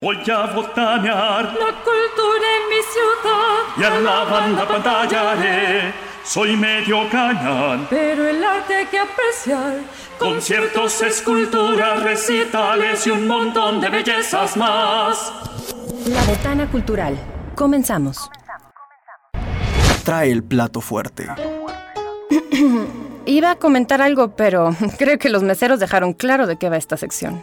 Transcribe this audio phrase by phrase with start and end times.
[0.00, 5.92] Voy a botanear la cultura en mi ciudad y a la banda pantallaré.
[6.24, 9.78] Soy medio cañón, pero el arte hay que apreciar.
[10.16, 15.32] Conciertos, esculturas, recitales y un montón de bellezas más.
[16.06, 17.18] La Botana Cultural.
[17.56, 18.30] Comenzamos.
[20.04, 21.26] Trae el plato fuerte.
[23.26, 26.96] Iba a comentar algo, pero creo que los meseros dejaron claro de qué va esta
[26.96, 27.42] sección.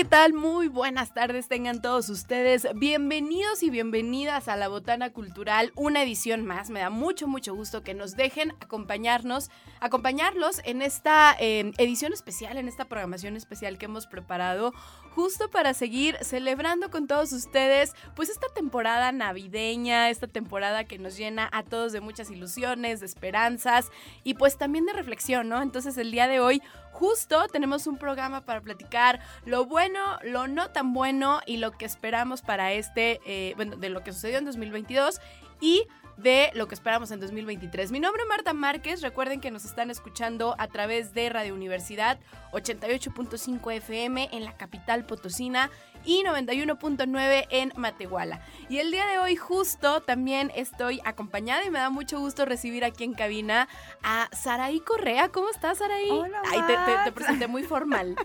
[0.00, 0.32] ¿Qué tal?
[0.32, 2.66] Muy buenas tardes tengan todos ustedes.
[2.74, 6.70] Bienvenidos y bienvenidas a la Botana Cultural, una edición más.
[6.70, 12.56] Me da mucho, mucho gusto que nos dejen acompañarnos, acompañarlos en esta eh, edición especial,
[12.56, 14.72] en esta programación especial que hemos preparado
[15.10, 21.18] justo para seguir celebrando con todos ustedes, pues esta temporada navideña, esta temporada que nos
[21.18, 23.90] llena a todos de muchas ilusiones, de esperanzas
[24.24, 25.60] y pues también de reflexión, ¿no?
[25.60, 26.62] Entonces el día de hoy
[26.92, 31.84] justo tenemos un programa para platicar lo bueno, lo no tan bueno y lo que
[31.84, 35.20] esperamos para este, eh, bueno, de lo que sucedió en 2022
[35.60, 37.92] y de lo que esperamos en 2023.
[37.92, 39.00] Mi nombre es Marta Márquez.
[39.00, 42.18] Recuerden que nos están escuchando a través de Radio Universidad
[42.52, 45.70] 88.5 FM en la capital potosina
[46.04, 48.40] y 91.9 en Matehuala.
[48.68, 52.84] Y el día de hoy justo también estoy acompañada y me da mucho gusto recibir
[52.84, 53.68] aquí en cabina
[54.02, 55.30] a Saraí Correa.
[55.30, 56.10] ¿Cómo estás, Saraí?
[56.10, 58.16] Hola, Ay, te, te, te, presenté muy formal.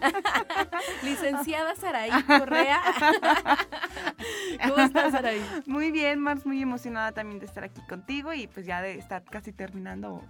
[1.03, 2.81] Licenciada Saraí Correa.
[4.67, 5.43] ¿Cómo estás, Saraí?
[5.65, 9.23] Muy bien, Mars, muy emocionada también de estar aquí contigo y pues ya de estar
[9.23, 10.23] casi terminando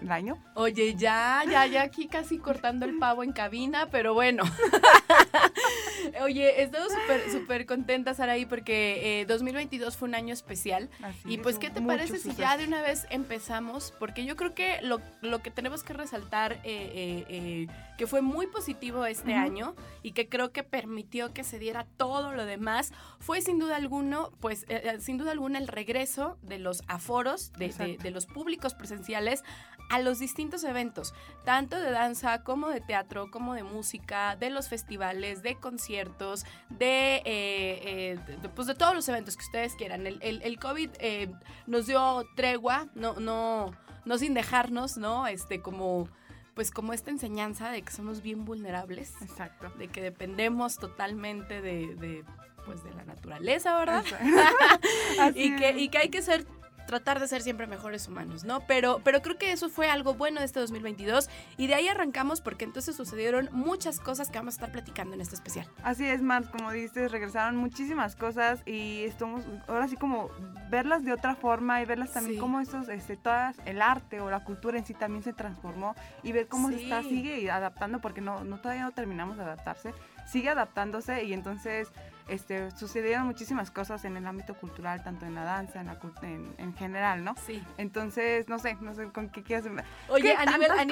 [0.00, 0.38] el año.
[0.54, 4.44] Oye, ya, ya, ya aquí casi cortando el pavo en cabina, pero bueno.
[6.22, 10.90] Oye, estoy súper, súper contenta, Saraí, porque eh, 2022 fue un año especial.
[11.02, 13.92] Así y pues, es, ¿qué te parece si ya de una vez empezamos?
[13.98, 17.66] Porque yo creo que lo, lo que tenemos que resaltar, eh, eh, eh,
[17.98, 19.40] que fue muy positivo este Ujú.
[19.40, 23.76] año y que creo que permitió que se diera todo lo demás, fue sin duda
[23.76, 24.66] alguno, pues,
[25.00, 29.42] sin duda alguna el regreso de los aforos, de, de- de los públicos presenciales
[29.90, 31.12] a los distintos eventos,
[31.44, 37.16] tanto de danza como de teatro, como de música, de los festivales, de conciertos, de,
[37.16, 40.06] eh, eh, de- pues de todos los eventos que ustedes quieran.
[40.06, 41.30] El, el- el COVID eh,
[41.66, 43.72] nos dio tregua, no, no,
[44.04, 45.26] no sin dejarnos, ¿no?
[45.26, 46.08] Este, como,
[46.54, 49.70] pues como esta enseñanza de que somos bien vulnerables, Exacto.
[49.78, 52.24] de que dependemos totalmente de, de,
[52.66, 54.04] pues de la naturaleza, ¿verdad?
[55.34, 56.46] Y que, y que hay que ser
[56.86, 58.60] tratar de ser siempre mejores humanos, ¿no?
[58.66, 62.40] Pero, pero creo que eso fue algo bueno de este 2022 y de ahí arrancamos
[62.40, 65.66] porque entonces sucedieron muchas cosas que vamos a estar platicando en este especial.
[65.82, 70.30] Así es, Mars, como dices, regresaron muchísimas cosas y estamos ahora sí como
[70.70, 72.40] verlas de otra forma y verlas también Sí.
[72.40, 76.32] como esos, este, todas, el arte o la cultura en sí también se transformó y
[76.32, 79.92] ver cómo se está, sigue adaptando porque no, no todavía no terminamos de adaptarse,
[80.26, 81.88] sigue adaptándose y entonces
[82.28, 86.54] este, sucedieron muchísimas cosas en el ámbito cultural, tanto en la danza, en, la, en,
[86.58, 87.34] en general, ¿no?
[87.46, 87.62] Sí.
[87.76, 89.66] Entonces, no sé, no sé con qué quieres...
[90.08, 90.84] Oye, ¿Qué a nivel, a,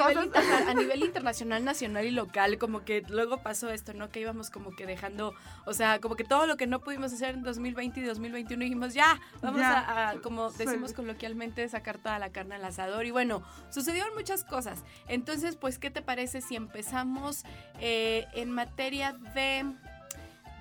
[0.75, 4.11] nivel a internacional, nacional y local, como que luego pasó esto, ¿no?
[4.11, 5.35] Que íbamos como que dejando,
[5.65, 8.95] o sea, como que todo lo que no pudimos hacer en 2020 y 2021 dijimos,
[8.95, 9.79] ya, vamos Ya.
[9.79, 13.07] a, a, como decimos coloquialmente, sacar toda la carne al asador.
[13.07, 14.85] Y bueno, sucedieron muchas cosas.
[15.09, 17.45] Entonces, pues, ¿qué te parece si empezamos
[17.81, 19.65] eh, en materia de...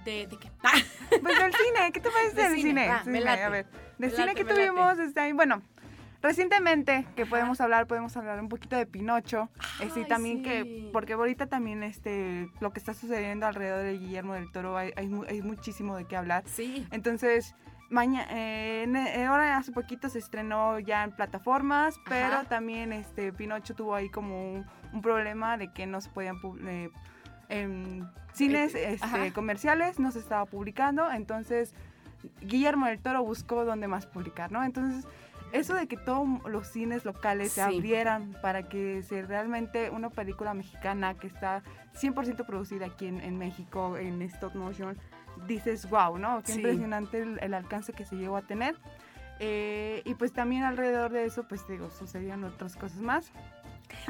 [0.05, 0.51] ¿De, de qué?
[0.63, 0.71] Ah,
[1.21, 3.01] Pues del cine, ¿qué te parece De del cine, cine?
[3.05, 3.29] me Cine.
[3.43, 3.65] A ver,
[3.97, 5.61] del cine que tuvimos, ahí, bueno,
[6.21, 7.29] recientemente que Ajá.
[7.29, 9.49] podemos hablar, podemos hablar un poquito de Pinocho,
[9.81, 10.43] este, Ay, también sí.
[10.43, 14.91] que, porque ahorita también este, lo que está sucediendo alrededor de Guillermo del Toro, hay,
[14.95, 16.43] hay, hay muchísimo de qué hablar.
[16.47, 16.87] sí.
[16.91, 17.55] Entonces,
[17.89, 18.27] mañana,
[19.27, 22.43] ahora hace poquito se estrenó ya en plataformas, pero Ajá.
[22.45, 26.89] también este Pinocho tuvo ahí como un, un problema de que no se podían eh,
[27.51, 31.73] en cines este, comerciales, no se estaba publicando, entonces
[32.41, 34.63] Guillermo del Toro buscó dónde más publicar, ¿no?
[34.63, 35.05] Entonces,
[35.53, 40.53] eso de que todos los cines locales se abrieran para que se realmente una película
[40.53, 41.61] mexicana que está
[41.99, 44.97] 100% producida aquí en, en México, en stop motion,
[45.47, 46.41] dices, wow, ¿no?
[46.43, 46.59] Qué Sí.
[46.59, 48.75] impresionante el, el alcance que se llegó a tener.
[49.39, 53.31] Eh, y pues también alrededor de eso, pues digo, sucedieron otras cosas más.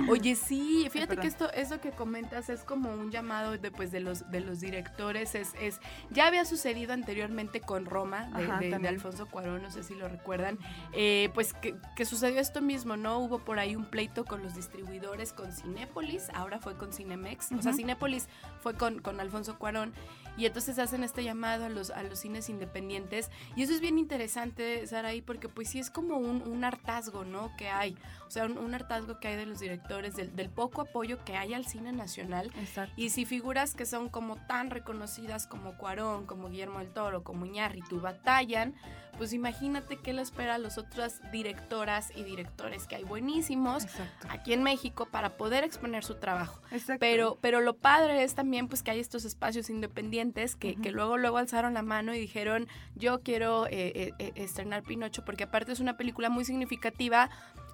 [0.09, 3.99] Oye, sí, fíjate que esto, eso que comentas es como un llamado de, pues, de
[3.99, 5.35] los de los directores.
[5.35, 5.79] Es, es,
[6.09, 8.93] ya había sucedido anteriormente con Roma, de, Ajá, de- de también.
[8.95, 10.57] Alfonso Cuarón, no sé si lo recuerdan.
[10.93, 13.19] Eh, pues que, que sucedió esto mismo, ¿no?
[13.19, 17.51] Hubo por ahí un pleito con los distribuidores, con Cinépolis, ahora fue con Cinemex.
[17.51, 17.73] O sea.
[17.73, 18.27] Cinépolis
[18.61, 19.93] fue con, con Alfonso Cuarón.
[20.37, 23.29] Y entonces hacen este llamado a los, a los cines independientes.
[23.57, 27.51] Y eso es bien interesante, Saraí, porque pues sí es como un, un hartazgo, ¿no?
[27.57, 27.97] Que hay.
[28.31, 31.35] O sea, un, un hartazgo que hay de los directores, del, del poco apoyo que
[31.35, 32.49] hay al cine nacional.
[32.61, 32.93] Exacto.
[32.95, 37.45] Y si figuras que son como tan reconocidas como Cuarón, como Guillermo del Toro, como
[37.45, 38.73] Iñárritu batallan,
[39.17, 44.27] pues imagínate qué le espera a las otras directoras y directores que hay buenísimos Exacto.
[44.29, 46.61] aquí en México para poder exponer su trabajo.
[46.71, 47.01] Exacto.
[47.01, 51.17] Pero, pero lo padre es también pues que hay estos espacios independientes que, que luego
[51.17, 55.73] luego alzaron la mano y dijeron yo quiero eh, eh, eh, estrenar Pinocho porque aparte
[55.73, 57.29] es una película muy significativa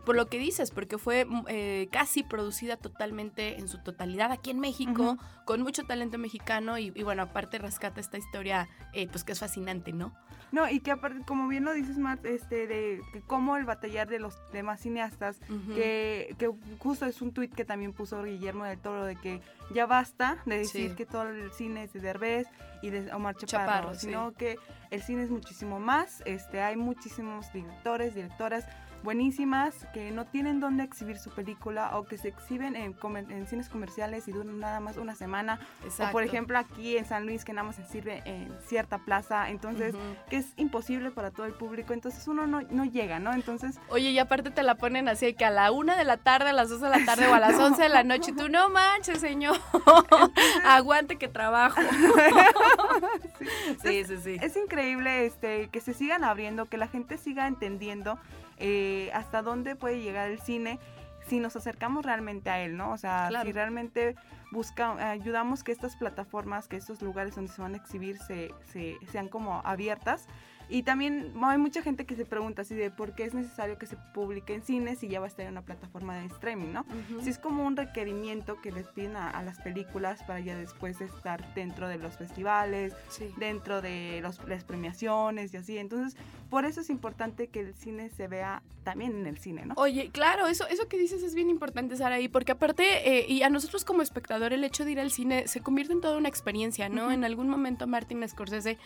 [0.07, 4.51] por lo que dices, porque fue mm, eh, casi producida totalmente en su totalidad aquí
[4.51, 9.25] en México, con mucho talento mexicano y, y bueno, aparte rescata esta historia eh, pues
[9.25, 10.15] que es fascinante, ¿no?
[10.54, 14.07] No, y que aparte, como bien lo dices, Mart, este, de que cómo el batallar
[14.07, 15.42] de los demás cineastas,
[15.75, 16.50] que, que
[16.80, 19.42] justo es un tuit que también puso Guillermo del Toro, de que
[19.74, 20.95] ya basta de decir Sí.
[20.95, 22.48] que todo el cine es de Derbez
[22.81, 24.06] y de Omar Chaparro, Chaparro, sí.
[24.06, 24.56] sino que
[24.89, 28.65] el cine es muchísimo más, este, hay muchísimos directores, directoras
[29.03, 32.95] buenísimas que no tienen dónde exhibir su película o que se exhiben en,
[33.29, 36.19] en cines comerciales y duran nada más una semana o por Exacto.
[36.21, 39.95] ejemplo aquí en San Luis que nada más se sirve en cierta plaza entonces
[40.29, 43.33] que es imposible para todo el público, entonces uno no, no llega, ¿no?
[43.33, 46.49] Entonces, Oye, y aparte te la ponen así que a la una de la tarde,
[46.49, 48.33] a las dos de la tarde o a las once de la noche.
[48.33, 49.57] Tú, no manches, señor.
[50.65, 51.81] Aguante que trabajo.
[53.83, 54.38] sí, sí, sí.
[54.41, 58.19] es increíble este, que se sigan abriendo, que la gente siga entendiendo
[58.57, 60.80] eh, hasta dónde puede llegar el cine
[61.27, 62.92] si nos acercamos realmente a él, ¿no?
[62.92, 63.45] O sea, Claro.
[63.45, 64.15] si realmente
[64.51, 68.95] busca, ayudamos que estas plataformas, que estos lugares donde se van a exhibir se, se-
[69.12, 70.27] sean como abiertas.
[70.69, 73.86] Y también hay mucha gente que se pregunta así de por qué es necesario que
[73.86, 76.81] se publique en cine si ya va a estar en una plataforma de streaming, ¿no?
[76.81, 77.22] Ujú.
[77.22, 81.00] Sí, es como un requerimiento que les piden a, a las películas para ya después
[81.02, 83.34] estar dentro de los festivales, Sí.
[83.38, 85.78] dentro de los, las premiaciones y así.
[85.78, 86.18] Entonces,
[86.50, 89.74] por eso es importante que el cine se vea también en el cine, ¿no?
[89.78, 92.84] Oye, claro, eso, eso que dices es bien importante, Saraí, porque aparte,
[93.19, 96.00] eh, y a nosotros como espectador, el hecho de ir al cine se convierte en
[96.00, 97.04] toda una experiencia, ¿no?
[97.04, 97.12] Ujú.
[97.12, 98.78] En algún momento Martin Scorsese,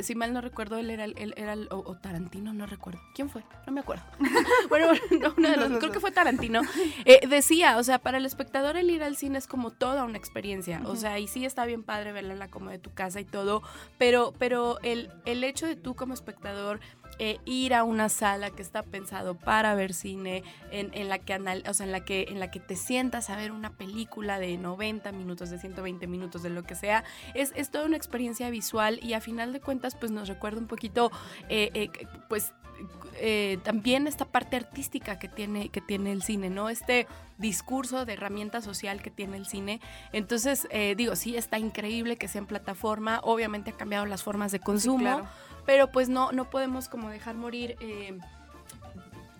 [0.00, 3.00] si mal no recuerdo, él era, el- él era el- o, o Tarantino, no recuerdo.
[3.14, 3.42] ¿Quién fue?
[3.66, 4.02] No me acuerdo.
[4.68, 4.88] bueno,
[5.20, 6.62] no, uno de los, creo que fue Tarantino.
[7.04, 10.18] Eh, decía, o sea, para el espectador el ir al cine es como toda una
[10.18, 10.80] experiencia.
[10.84, 13.24] O sea, y sí está bien padre verla en la como de tu casa y
[13.24, 13.62] todo,
[13.98, 16.80] pero, pero el, el hecho de tú como espectador
[17.20, 21.34] eh, ir a una sala que está pensado para ver cine, en, en la que
[21.34, 24.38] anal- o sea, en la que en la que te sientas a ver una película
[24.38, 28.50] de 90 minutos, de 120 minutos, de lo que sea, es, es toda una experiencia
[28.50, 31.12] visual y a final de cuentas pues nos recuerda un poquito
[31.48, 31.90] eh, eh,
[32.28, 32.52] pues
[33.16, 36.70] eh, también esta parte artística que tiene, que tiene el cine, ¿no?
[36.70, 37.06] Este
[37.36, 39.80] discurso de herramienta social que tiene el cine.
[40.12, 44.52] Entonces, eh, digo, sí, está increíble que sea en plataforma, obviamente ha cambiado las formas
[44.52, 45.26] de consumo, claro.
[45.66, 47.76] Pero pues no, no podemos como dejar morir.
[47.80, 48.18] eh,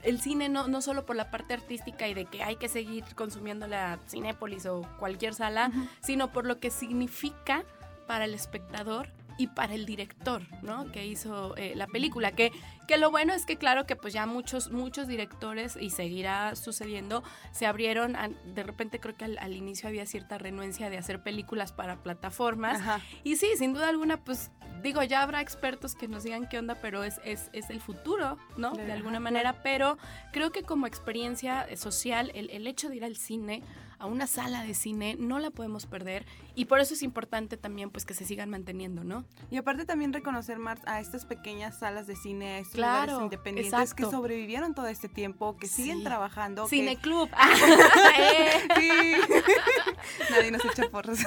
[0.03, 3.05] el cine no, no solo por la parte artística y de que hay que seguir
[3.15, 5.71] consumiendo la Cinépolis o cualquier sala,
[6.01, 7.65] sino por lo que significa
[8.07, 9.09] para el espectador
[9.41, 10.93] y para el director, ¿no?
[10.93, 12.33] Que hizo eh, la película.
[12.33, 12.53] Que,
[12.87, 17.23] que lo bueno es que claro que pues ya muchos, muchos directores, y seguirá sucediendo,
[17.53, 21.23] se abrieron, a- de repente creo que al, al inicio había cierta renuencia de hacer
[21.23, 22.81] películas para plataformas.
[22.81, 23.01] Ajá.
[23.25, 24.51] Y sí, sin duda alguna, pues
[24.83, 28.37] digo, ya habrá expertos que nos digan qué onda, pero es, es, es el futuro,
[28.59, 28.73] ¿no?
[28.73, 29.97] De alguna manera, pero
[30.33, 33.63] creo que como experiencia social, el, el hecho de ir al cine,
[34.01, 37.91] a una sala de cine, no la podemos perder y por eso es importante también
[37.91, 39.25] pues que se sigan manteniendo, ¿no?
[39.51, 43.23] Y aparte también reconocer más a estas pequeñas salas de cine, a estos Claro, lugares
[43.25, 43.97] independientes exacto.
[44.05, 46.05] que sobrevivieron todo este tiempo, que siguen Sí.
[46.05, 46.65] trabajando.
[46.65, 47.29] que- Cineclub.
[48.19, 48.91] Eh, Sí.
[50.31, 51.19] Nadie nos echa porros.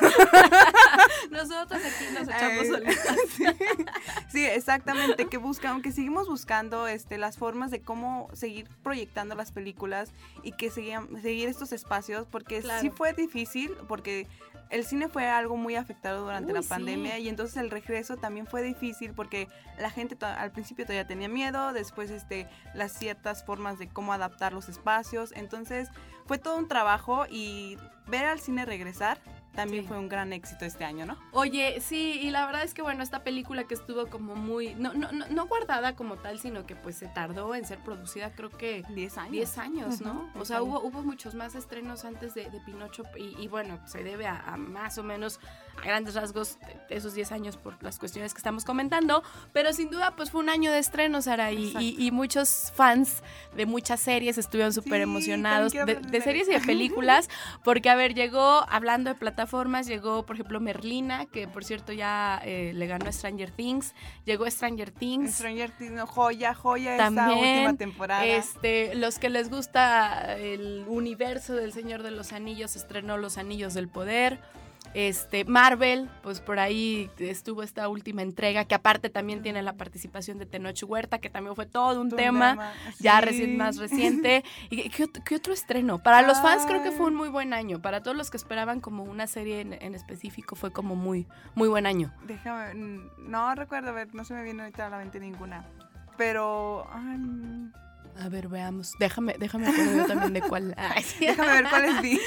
[1.32, 3.18] Nosotros aquí nos echamos solitas.
[3.36, 3.44] sí.
[4.30, 9.52] Sí, exactamente, que buscan, que seguimos buscando este, las formas de cómo seguir proyectando las
[9.52, 10.12] películas
[10.44, 12.82] y que seguían- seguir estos espacios, porque Claro.
[12.82, 14.28] sí fue difícil, porque
[14.70, 16.70] el cine fue algo muy afectado durante Uy, la sí.
[16.70, 21.30] pandemia y entonces el regreso también fue difícil porque la gente al principio todavía tenía
[21.30, 25.90] miedo, después este, las ciertas formas de cómo adaptar los espacios, entonces
[26.26, 27.78] fue todo un trabajo y
[28.08, 29.20] ver al cine regresar
[29.56, 29.88] también Sí.
[29.88, 31.18] fue un gran éxito este año, ¿no?
[31.32, 34.94] Oye, sí, y la verdad es que bueno, esta película que estuvo como muy, no,
[34.94, 38.50] no, no, no guardada como tal, sino que pues se tardó en ser producida, creo
[38.50, 39.32] que 10 años.
[39.32, 40.12] 10 años, ¿no?
[40.12, 40.70] Ujú, O 10 sea, años.
[40.70, 44.40] hubo, hubo muchos más estrenos antes de, de Pinocho y, y, bueno, se debe a,
[44.40, 45.40] a más o menos
[45.78, 46.58] a grandes rasgos
[46.90, 50.42] de esos 10 años por las cuestiones que estamos comentando, pero sin duda pues fue
[50.42, 53.24] un año de estrenos, Sara, y, y- y muchos fans
[53.56, 57.30] de muchas series estuvieron súper emocionados, también quiero de, de de series y de películas,
[57.64, 62.42] porque a ver, llegó, hablando de plataformas, llegó por ejemplo Merlina, que por cierto ya
[62.46, 63.94] eh, le ganó a Stranger Things,
[64.26, 65.36] llegó Stranger Things.
[65.36, 68.26] Stranger Things, no, joya, joya esta También, última temporada.
[68.26, 73.74] Este, los que les gusta el universo del Señor de los Anillos, estrenó Los Anillos
[73.74, 74.40] del Poder.
[74.94, 80.38] Este, Marvel, pues por ahí estuvo esta última entrega, que aparte también tiene la participación
[80.38, 83.26] de Tenoch Huerta, que también fue todo un tema, ya sí.
[83.26, 84.44] recién, más reciente.
[84.70, 85.98] ¿Y qué, ot- qué otro estreno?
[86.04, 87.82] Para los fans creo que fue un muy buen año.
[87.82, 91.68] Para todos los que esperaban como una serie en, en específico, fue como muy, muy
[91.70, 92.14] buen año.
[92.28, 92.74] Déjame,
[93.18, 95.66] no recuerdo, a ver, no se me viene ahorita a la mente ninguna.
[96.18, 96.88] Pero,
[98.20, 98.94] A ver, veamos.
[99.00, 100.74] Déjame, déjame yo también de cuál.
[100.78, 101.26] Ay, sí.
[101.26, 102.20] déjame ver cuáles vi.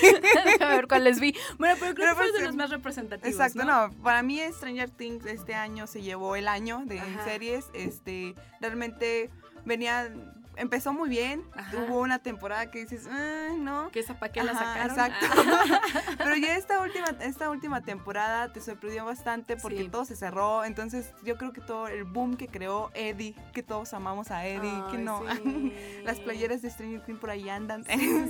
[0.44, 1.34] Déjame ver cuáles vi.
[1.58, 3.32] Bueno, pero creo Pero que fue pues, de los em, más representativos.
[3.32, 3.88] Exacto, ¿no?
[3.88, 7.24] no, para mí Stranger Things este año se llevó el año de Ajá.
[7.24, 9.30] series, este, realmente
[9.64, 10.10] venía,
[10.56, 11.76] empezó muy bien, Ajá.
[11.88, 14.90] hubo una temporada que dices, "Ay, no, ¿Que esa para qué la sacaron?
[14.90, 15.26] Exacto.
[15.38, 15.80] Ah.
[16.18, 19.88] Pero ya esta última, esta última temporada te sorprendió bastante porque Sí.
[19.88, 20.64] todo se cerró.
[20.64, 24.82] Entonces yo creo que todo el boom que creó Eddie, que todos amamos a Eddie,
[24.90, 25.22] que no.
[25.42, 25.72] sí.
[26.04, 27.84] Las playeras de Stranger Things por ahí andan.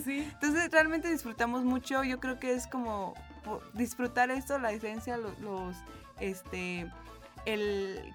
[0.04, 0.28] Sí.
[0.32, 2.04] Entonces realmente disfrutamos mucho.
[2.04, 3.14] Yo creo que es como
[3.74, 5.76] disfrutar esto, la diferencia, los, los,
[6.20, 6.90] este,
[7.44, 8.12] el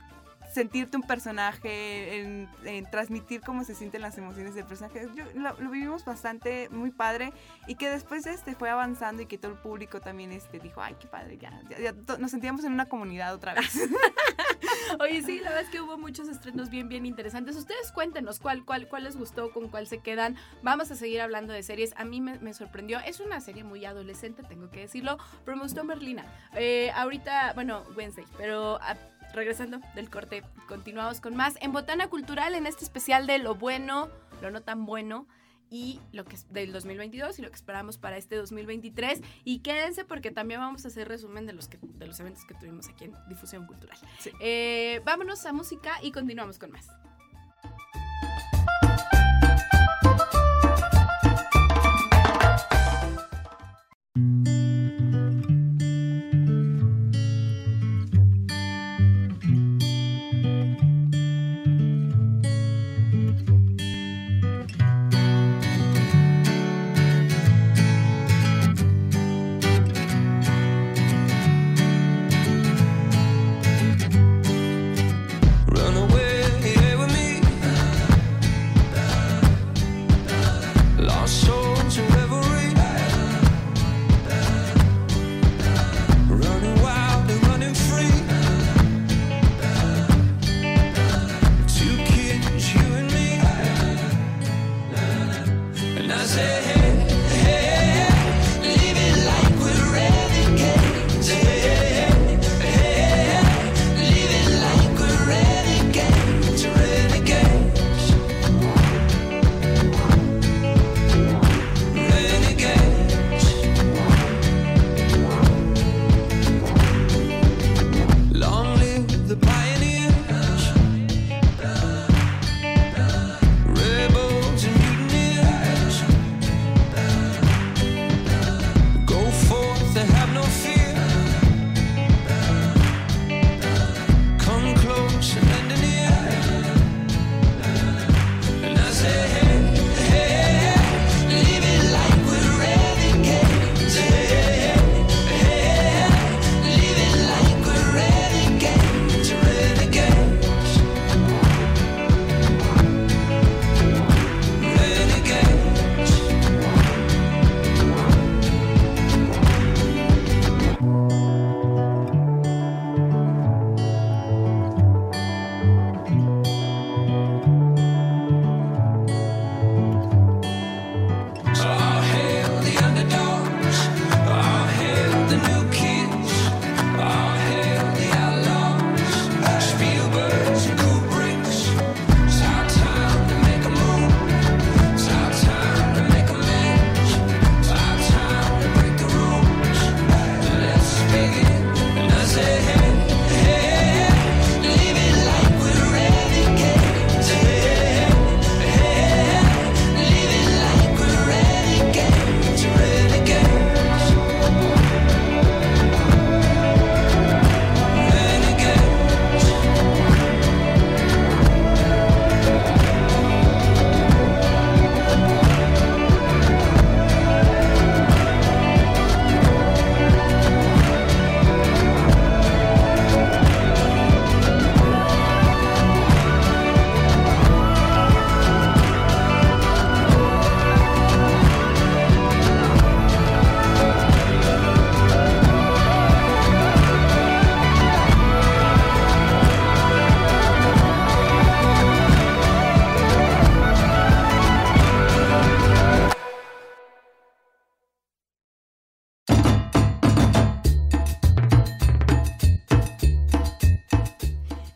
[0.53, 2.49] sentirte un personaje, en,
[2.91, 5.07] transmitir cómo se sienten las emociones del personaje.
[5.15, 7.33] Yo, lo, vivimos bastante, muy padre,
[7.67, 10.95] y que después este fue avanzando y que todo el público también este, dijo, ay,
[10.99, 13.71] qué padre, ya, ya- ya nos sentíamos en una comunidad otra vez.
[14.99, 17.55] Oye, sí, la verdad es que hubo muchos estrenos bien, bien interesantes.
[17.55, 20.35] Ustedes cuéntenos cuál, cuál, cuál les gustó, con cuál se quedan.
[20.63, 21.93] Vamos a seguir hablando de series.
[21.97, 22.99] A mí me, sorprendió.
[22.99, 26.25] Es una serie muy adolescente, tengo que decirlo, pero me gustó Merlina.
[26.55, 28.95] Eh, ahorita, bueno, Wednesday, pero ah,
[29.33, 34.09] regresando del corte, continuamos con más en Botana Cultural, en este especial de lo bueno,
[34.41, 35.27] lo no tan bueno.
[35.73, 39.21] Y lo que es del 2022 y lo que esperamos para este 2023.
[39.45, 42.53] Y quédense porque también vamos a hacer resumen de los, que, de los eventos que
[42.55, 43.97] tuvimos aquí en Difusión Cultural.
[44.19, 44.31] Sí.
[44.41, 46.89] Eh, vámonos a música y continuamos con más.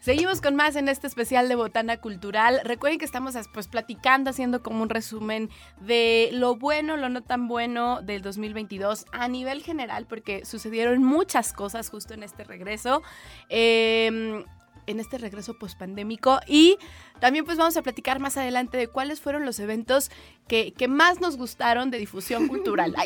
[0.05, 2.61] Seguimos con más en este especial de Botana Cultural.
[2.63, 5.49] Recuerden que estamos pues platicando, haciendo como un resumen
[5.81, 11.53] de lo bueno, lo no tan bueno del 2022 a nivel general, porque sucedieron muchas
[11.53, 13.01] cosas justo en este regreso.
[13.49, 14.45] Eh,
[14.85, 16.77] en este regreso pospandémico y
[17.19, 20.11] también pues vamos a platicar más adelante de cuáles fueron los eventos
[20.47, 22.95] que, que más nos gustaron de difusión cultural.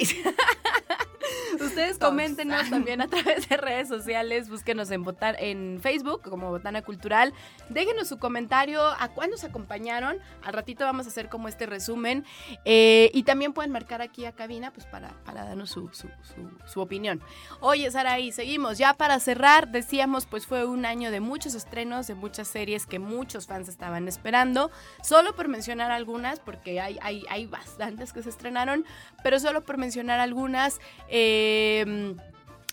[1.59, 6.81] Ustedes coméntenos también a través de redes sociales, búsquenos en, Botan en Facebook como Botana
[6.81, 7.33] Cultural,
[7.69, 12.25] déjenos su comentario a cuándo nos acompañaron, al ratito vamos a hacer como este resumen.
[12.65, 16.49] Eh, y también pueden marcar aquí a cabina pues para, para darnos su, su, su,
[16.65, 17.21] su opinión.
[17.59, 22.15] Oye Saraí, seguimos, ya para cerrar decíamos pues fue un año de muchos estrenos, de
[22.15, 24.71] muchas series que muchos fans estaban esperando,
[25.03, 28.85] solo por mencionar algunas, porque hay, hay, hay bastantes que se estrenaron,
[29.23, 30.79] pero solo por mencionar algunas.
[31.09, 32.15] Eh,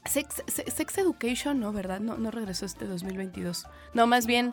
[0.07, 2.01] Sex, Sex, Education, no, ¿verdad?
[2.01, 3.67] No, no regresó este 2022.
[3.95, 4.53] No, más bien,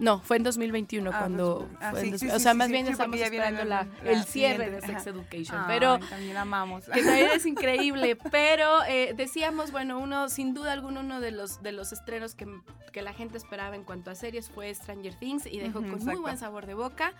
[0.00, 1.68] no, fue en 2021 Ah, cuando...
[1.80, 3.20] ah, fue en sí, dos- sí, o sí, sea, sí, más sí, bien sí, estamos
[3.20, 5.10] esperando la, la- el la cierre de Sex ajá.
[5.10, 5.58] Education.
[5.60, 6.84] Ay, pero también amamos.
[6.86, 11.62] que también es increíble, pero eh, decíamos, bueno, uno, sin duda alguno, uno de los,
[11.62, 12.46] de los estrenos que,
[12.92, 15.90] que la gente esperaba en cuanto a series fue Stranger Things y dejó Ujú, con
[15.90, 16.20] muy exacto.
[16.22, 17.12] buen sabor de boca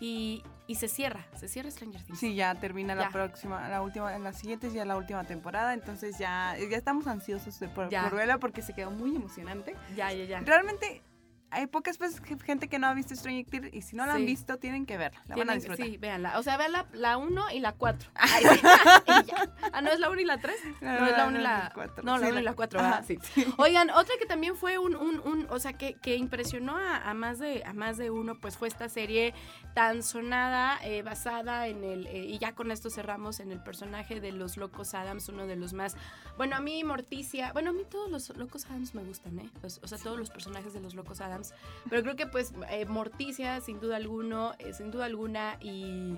[0.00, 2.18] y, y se cierra, se cierra Stranger Things.
[2.18, 3.02] Sí, ya termina Ya.
[3.02, 7.06] la próxima, la última, en las siguientes ya la última temporada, entonces ya, ya estamos
[7.06, 9.76] ansiosos de por, por verla porque se quedó muy emocionante.
[9.96, 10.40] Ya, ya, ya.
[10.40, 11.02] Realmente
[11.54, 14.14] hay pocas veces que- gente que no ha visto Stranger Things y si no la
[14.14, 14.20] Sí.
[14.20, 15.86] han visto tienen que verla, la van a disfrutar.
[15.86, 16.38] Sí, véanla.
[16.38, 18.10] O sea, vean la 1 y la 4.
[19.72, 20.56] Ah, ¿no es la 1 y la 3?
[20.80, 21.70] No, es la 1 y la...
[21.74, 22.02] cuatro.
[22.04, 23.18] No, la Sí, 1 y la- la 4, ajá, sí.
[23.58, 27.14] Oigan, otra que también fue un, un, un- o sea, que, que impresionó a, a
[27.14, 29.34] más de, a más de uno, pues fue esta serie
[29.74, 34.20] tan sonada, eh, basada en el, eh, y ya con esto cerramos, en el personaje
[34.20, 35.96] de los Locos Adams, uno de los más,
[36.36, 39.50] bueno, a mí Morticia, bueno, a mí todos los Locos Adams me gustan, ¿eh?
[39.62, 41.43] Los- o sea, todos los personajes de los Locos Adams,
[41.90, 46.16] pero creo que pues eh, Morticia, sin duda alguno, eh, sin duda alguna, y,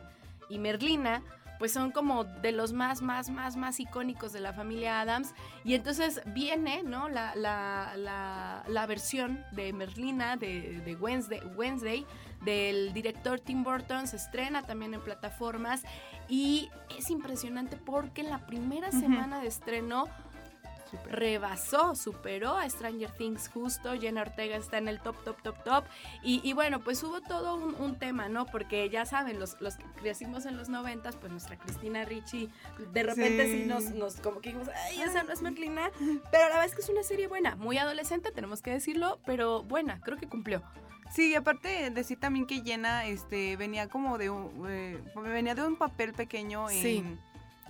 [0.48, 1.22] y Merlina,
[1.58, 5.34] pues son como de los más, más, más, más icónicos de la familia Adams.
[5.64, 7.08] Y entonces viene, ¿no?
[7.08, 12.06] La, la, la, la versión de Merlina, de, de Wednesday, Wednesday,
[12.44, 15.82] del director Tim Burton, se estrena también en plataformas.
[16.28, 20.08] Y es impresionante porque en la primera semana de estreno
[21.04, 25.84] rebasó, superó a Stranger Things justo, Jenna Ortega está en el top, top, top, top,
[26.22, 28.46] y, y bueno, pues hubo todo un, un tema, ¿no?
[28.46, 32.50] Porque ya saben, los, los que crecimos en los noventas, pues nuestra Cristina Ricci,
[32.92, 33.64] de repente sí, Sí.
[33.66, 35.90] nos, nos como que dijimos, ay, esa no es Merlina,
[36.30, 39.62] pero la verdad es que es una serie buena, muy adolescente, tenemos que decirlo, pero
[39.62, 40.62] buena, creo que cumplió.
[41.12, 45.64] Sí, y aparte decir también que Jenna este, venía como de un, eh, venía de
[45.66, 47.04] un papel pequeño en, Sí.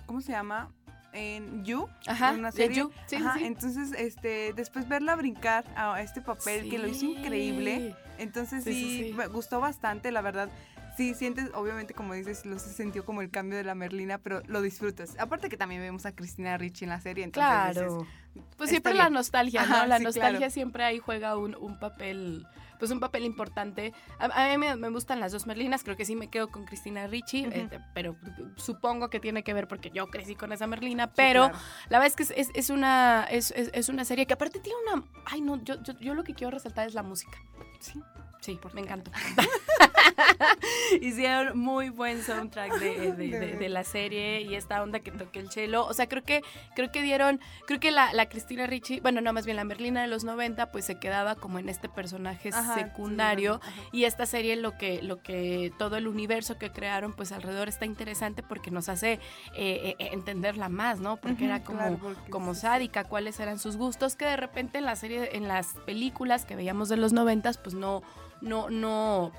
[0.07, 0.71] ¿cómo se llama?
[1.17, 2.77] En You, Ajá, en una serie.
[2.77, 3.45] You, sí, sí, Ajá, sí.
[3.45, 9.25] entonces, este, después verla brincar a este papel que lo hizo increíble, entonces Sí, me
[9.27, 10.49] gustó bastante, la verdad.
[10.95, 14.41] Sí, sientes, obviamente, como dices, lo se sintió como el cambio de la Merlina, pero
[14.47, 15.15] lo disfrutas.
[15.19, 17.97] Aparte que también vemos a Cristina Ricci en la serie, entonces Claro.
[18.33, 19.03] dices, Pues siempre bien.
[19.05, 19.75] la nostalgia, ¿no?
[19.75, 20.51] Ajá, La nostalgia claro.
[20.51, 22.47] siempre ahí juega un, un papel,
[22.79, 23.93] pues un papel importante.
[24.19, 26.65] A, a mí me, me gustan las dos Merlinas, creo que sí me quedo con
[26.65, 28.15] Cristina Ricci, eh, pero
[28.55, 31.57] supongo que tiene que ver porque yo crecí con esa Merlina, pero claro.
[31.89, 34.77] la verdad es que es, es- es una, es, es- una serie que aparte tiene
[34.91, 37.37] una, ay no, yo, yo, yo lo que quiero resaltar es la música.
[37.79, 38.01] Sí.
[38.39, 39.11] Sí, ¿Por me encantó.
[41.01, 45.39] Hicieron muy buen soundtrack de, de- de- de la serie y esta onda que toque
[45.39, 45.85] el chelo.
[45.85, 46.41] O sea, creo que,
[46.75, 50.01] creo que dieron, creo que la, la Cristina Ricci, bueno, no, más bien la Merlina
[50.01, 53.59] de los 90, pues se quedaba como en este personaje Ajá, sí, secundario.
[53.61, 53.71] ajá.
[53.91, 57.85] Y esta serie lo que, lo que, todo el universo que crearon, pues alrededor está
[57.85, 59.13] interesante porque nos hace
[59.55, 61.17] eh, eh, entenderla más, ¿no?
[61.17, 62.61] Porque era como, claro, como sí.
[62.61, 66.55] sádica, cuáles eran sus gustos, que de repente en la serie, en las películas que
[66.55, 68.01] veíamos de los noventas, pues no,
[68.41, 69.31] no, no.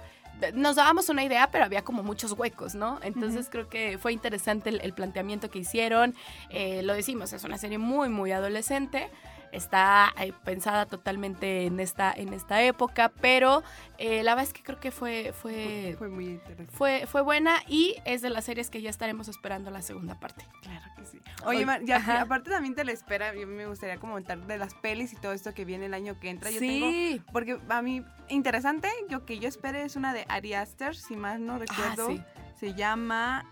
[0.54, 2.98] Nos dábamos una idea, pero había como muchos huecos, ¿no?
[3.02, 6.14] Entonces creo que fue interesante el, el planteamiento que hicieron.
[6.50, 9.10] Eh, lo decimos, es una serie muy, muy adolescente.
[9.52, 13.62] Está eh, pensada totalmente en esta, en esta época, pero
[13.98, 16.72] eh, la verdad es que creo que fue, fue, Fue muy interesante.
[16.72, 20.44] fue, fue buena y es de las series que ya estaremos esperando la segunda parte.
[20.62, 21.20] Claro que sí.
[21.44, 24.74] Oye, Oye, Mar, ya, aparte también te la espera, yo me gustaría comentar de las
[24.74, 26.50] pelis y todo esto que viene el año que entra.
[26.50, 27.22] Yo tengo, sí.
[27.32, 31.40] porque a mí, interesante, yo que yo espere es una de Ari Aster, si más
[31.40, 32.08] no recuerdo.
[32.10, 32.22] Ah, sí.
[32.58, 33.50] Se llama,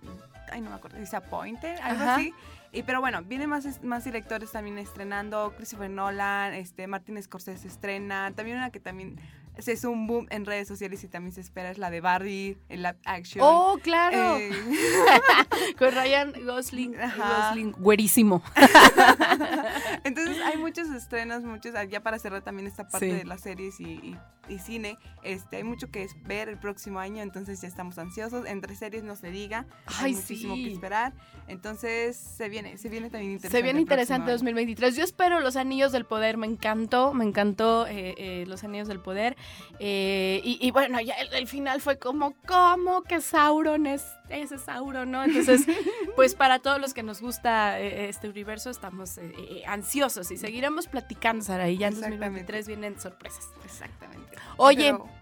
[0.51, 2.17] ay, no me acuerdo, Disappointed, algo Ajá.
[2.17, 2.35] así.
[2.73, 8.33] Y pero bueno, vienen más, más directores también estrenando, Christopher Nolan, este Martin Scorsese estrena,
[8.35, 9.19] también una que también
[9.59, 12.59] se es un boom en redes sociales y también se espera es la de Barbie,
[12.69, 13.45] el live action.
[13.47, 14.37] Oh, claro.
[14.37, 14.51] Eh,
[15.79, 17.49] Con Ryan Gosling, Ajá.
[17.49, 18.43] Gosling güerísimo.
[20.05, 23.13] Entonces hay muchos estrenos, muchos, ah, ya para cerrar también esta parte Sí.
[23.17, 27.21] de las series y, y- y cine, este, hay mucho que ver el próximo año,
[27.23, 30.65] entonces ya estamos ansiosos, entre series no se diga, hay Ay, muchísimo sí.
[30.67, 31.13] que esperar,
[31.49, 33.59] entonces se viene, se viene también interesante.
[33.59, 34.35] Se viene interesante año.
[34.35, 34.95] 2023.
[34.95, 36.37] Yo espero Los Anillos del Poder.
[36.37, 39.37] Me encantó, me encantó eh, eh, Los Anillos del Poder.
[39.79, 44.59] Eh, y, y bueno, ya el, el final fue como, ¿cómo que Sauron es ese
[44.59, 45.23] Sauron, no?
[45.23, 45.67] Entonces,
[46.17, 50.37] pues para todos los que nos gusta eh, este universo, estamos eh, eh, ansiosos y
[50.37, 51.69] seguiremos platicando, Sara.
[51.69, 52.25] Y ya en Exactamente.
[52.25, 53.51] 2023 vienen sorpresas.
[53.65, 54.37] Exactamente.
[54.57, 54.93] Oye.
[54.93, 55.16] Pero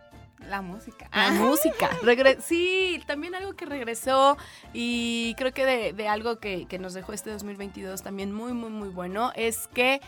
[0.49, 1.09] la música.
[1.13, 1.91] La música.
[2.03, 4.37] Regre- sí, también algo que regresó
[4.73, 8.71] y creo que de, de algo que, que nos dejó este 2022 también muy, muy,
[8.71, 10.01] muy bueno es que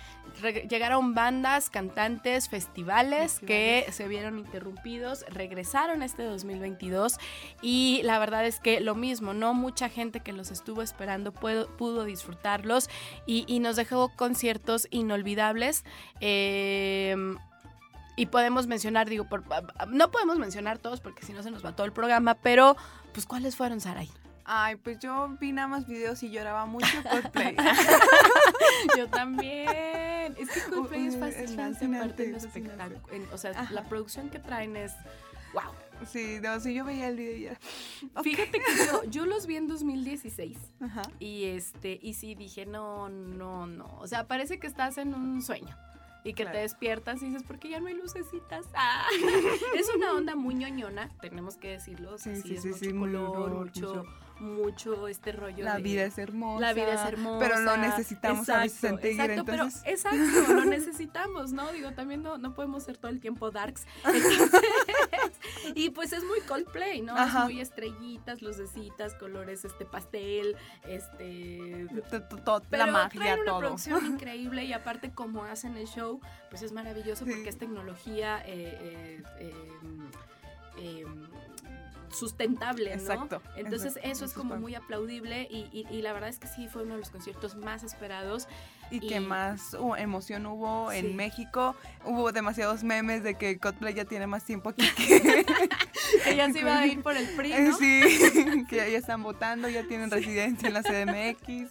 [0.69, 7.17] llegaron bandas, cantantes, festivales, que se vieron interrumpidos, regresaron este 2022
[7.63, 11.75] y la verdad es que lo mismo, no mucha gente que los estuvo esperando pudo,
[11.79, 12.91] pudo disfrutarlos
[13.25, 15.85] y, y nos dejó conciertos inolvidables.
[16.21, 17.17] Eh,
[18.17, 19.45] y podemos mencionar, digo, por,
[19.89, 22.77] no podemos mencionar todos porque si no se nos va todo el programa, pero
[23.13, 24.11] pues ¿cuáles fueron, Saray?
[24.49, 27.57] Ay, pues yo vi nada más videos y lloraba mucho por Play.
[28.97, 30.37] Yo también.
[30.39, 32.85] Es que Coldplay es Uy, es fascinante, fascinante, aparte de fascinante.
[32.95, 33.35] espectáculo.
[33.35, 33.73] O sea, Ajá.
[33.75, 34.93] la producción que traen es
[35.53, 35.73] wow.
[36.07, 37.59] sí, no, sí, yo veía el video y era...
[38.23, 41.03] Fíjate que yo, yo los vi en 2016 Ajá.
[41.19, 43.99] y este y sí dije, no, no, no.
[43.99, 45.77] O sea, parece que estás en un sueño.
[46.27, 46.57] Y que Claro.
[46.57, 48.67] te despiertas y dices, ¿por qué ya no hay lucecitas?
[48.75, 49.07] Ah.
[49.79, 52.15] es una onda muy ñoñona, tenemos que decirlo.
[52.15, 54.05] O sea, Sí, sí, sí, es mucho color, mucho,
[54.39, 56.61] mucho este rollo La de- vida es hermosa.
[56.61, 57.39] La vida es hermosa.
[57.39, 59.81] Pero lo necesitamos a veces sentir, exacto, entonces...
[59.85, 61.73] pero exacto, lo necesitamos, ¿no?
[61.73, 63.87] Digo, también no, no podemos ser todo el tiempo darks.
[64.05, 64.61] Entonces,
[65.75, 67.17] y pues es muy Coldplay, ¿no?
[67.17, 67.41] Ajá.
[67.41, 71.87] Es muy estrellitas, lucecitas, colores este pastel, este
[72.71, 73.59] pero la magia, traen una todo.
[73.61, 76.21] producción increíble y aparte como hacen el show,
[76.51, 77.31] pues es maravilloso Sí.
[77.33, 79.55] porque es tecnología eh, eh, eh,
[80.79, 81.05] eh,
[82.11, 83.01] sustentable, ¿no?
[83.03, 86.49] Exacto, Entonces exacto, eso es como muy aplaudible y, y- y la verdad es que
[86.49, 88.49] sí fue uno de los conciertos más esperados.
[88.91, 90.99] Y que más uh, emoción hubo Sí.
[90.99, 91.75] en México.
[92.05, 95.45] Hubo demasiados memes de que Coldplay ya tiene más tiempo aquí que...
[96.25, 97.77] Que ya se iba a ir por el PRI, Eh, ¿no?
[97.79, 101.71] Sí, que ya están votando, ya tienen residencia en la CDMX,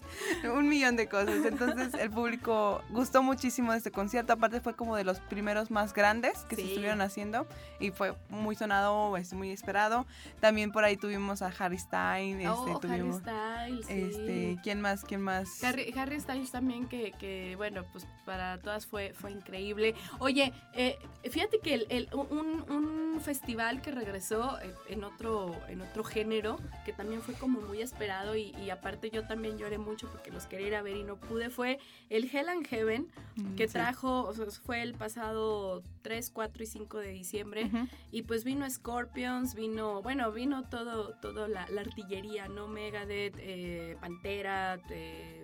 [0.54, 1.46] un millón de cosas.
[1.46, 5.94] Entonces el público gustó muchísimo de este concierto, aparte fue como de los primeros más
[5.94, 6.68] grandes que se Sí.
[6.70, 7.48] estuvieron haciendo
[7.80, 10.06] y fue muy sonado, es muy esperado.
[10.40, 13.94] También por ahí tuvimos a Harry Styles, este, Oh, Harry tuvimos, Styles, sí.
[13.94, 15.04] este, ¿quién más?
[15.04, 15.64] ¿Quién más?
[15.64, 19.94] Harry, Harry Styles también, que, que, bueno, pues para todas fue, fue increíble.
[20.20, 20.98] Oye, eh,
[21.30, 24.15] fíjate que el, el- un, un festival que regresó
[24.62, 29.10] eh, en otro, en otro género, que también fue como muy esperado y, y aparte
[29.10, 32.30] yo también lloré mucho porque los quería ir a ver y no pude, fue el
[32.34, 33.74] Hell and Heaven, Mm, que sí.
[33.74, 37.66] trajo, o sea, fue el pasado 3, 4 y 5 de diciembre.
[37.66, 37.88] Ujú.
[38.12, 42.68] Y pues vino Scorpions, vino, bueno, vino todo, todo la, la artillería, ¿no?
[42.70, 45.44] Megadeth, eh, Pantera, eh,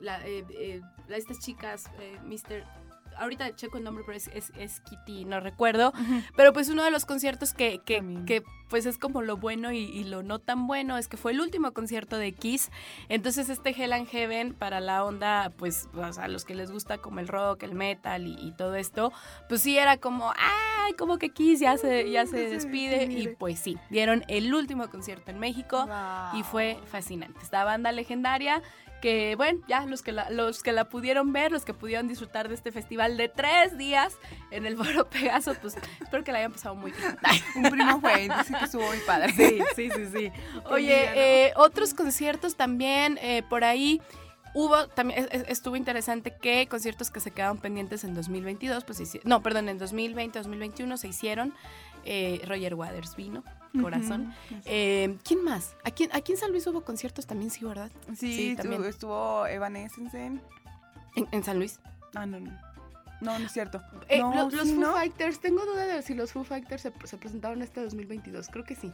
[0.00, 1.90] la, eh, estas chicas,
[2.24, 2.64] Mr.
[3.18, 5.92] Ahorita checo el nombre, pero es, es, es Kitty, no recuerdo.
[6.36, 8.24] Pero pues uno de los conciertos que, que, También.
[8.26, 11.32] que, pues es como lo bueno y, y lo no tan bueno es que fue
[11.32, 12.70] el último concierto de Kiss.
[13.08, 16.70] Entonces este Hell and Heaven para la onda, pues o sea, a los que les
[16.70, 19.12] gusta como el rock, el metal y, y todo esto,
[19.48, 23.04] pues sí era como, ay, como que Kiss ya se, ya se despide.
[23.04, 25.88] Y pues sí, dieron el último concierto en México
[26.34, 27.40] y fue fascinante.
[27.42, 28.62] Esta banda legendaria
[29.00, 32.48] que, bueno, ya los que, la, los que la pudieron ver, los que pudieron disfrutar
[32.48, 34.16] de este festival de tres días
[34.50, 37.16] en el Foro Pegaso, pues espero que la hayan pasado muy bien.
[37.56, 39.32] Un primo fue, entonces sí que estuvo muy padre.
[39.32, 40.32] Sí, sí, sí, sí.
[40.70, 44.00] Oye, eh, otros conciertos también eh, por ahí.
[44.54, 49.00] Hubo, también es- es- estuvo interesante que conciertos que se quedaron pendientes en 2022, pues
[49.24, 51.54] no, perdón, en 2020, 2021 se hicieron.
[52.10, 53.44] Eh, Roger Waters vino,
[53.82, 54.32] corazón.
[54.64, 55.76] Eh, ¿Quién más?
[55.84, 57.90] Aquí, en- aquí en San Luis hubo conciertos también, sí, ¿verdad?
[58.16, 58.82] Sí, también.
[58.86, 60.40] estuvo Evanescence en...
[61.32, 61.80] En, San Luis.
[62.14, 62.50] Ah, no, no.
[63.20, 63.82] No, no es cierto.
[64.08, 64.92] Eh, no, los Foo ¿no?
[64.94, 68.74] Fighters, tengo duda de si los Foo Fighters se, se presentaron este 2022, creo que
[68.76, 68.90] sí.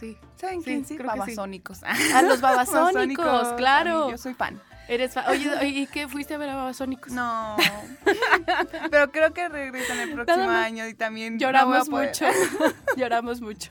[0.00, 0.16] Sí.
[0.36, 0.96] ¿Saben Sí, quién sí?
[0.96, 1.18] creo que sí.
[1.20, 1.82] Babasónicos.
[1.84, 4.10] A los babasónicos, claro.
[4.10, 4.60] Yo soy fan.
[4.88, 7.12] Eres fa- Oye, ¿y qué fuiste a ver a babasónicos?
[7.12, 7.56] No.
[8.90, 12.26] Pero creo que regresan el próximo Nada año y también Lloramos mucho.
[12.96, 13.70] Lloramos mucho.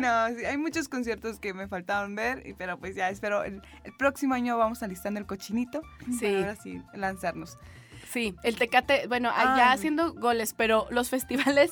[0.00, 3.62] no, sí, hay muchos conciertos que me faltaron ver, y- pero pues ya espero el,
[3.84, 5.82] el próximo año vamos alistando el cochinito
[6.18, 6.26] Sí.
[6.26, 7.58] para ahora sí lanzarnos.
[8.10, 9.46] Sí, el Tecate, bueno, Ay.
[9.46, 11.70] allá haciendo goles, pero los festivales,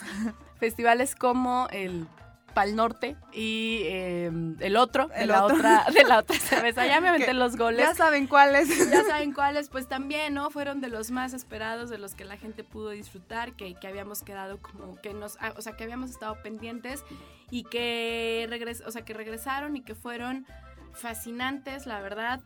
[0.61, 2.07] festivales como el
[2.55, 5.57] Pal Norte y eh, el otro, de El la otro.
[5.57, 6.87] otra, de la otra cerveza.
[6.87, 7.81] Ya me aventé los goles.
[7.81, 8.69] Ya saben cuáles.
[8.91, 10.51] Ya saben cuáles, pues también, ¿no?
[10.51, 14.23] Fueron de los más esperados, de los que la gente pudo disfrutar, que, que habíamos
[14.23, 17.05] quedado como que nos, ah, o sea, que habíamos estado pendientes
[17.51, 20.47] y que regres, o sea, que regresaron y que fueron
[20.93, 22.41] fascinantes, la verdad.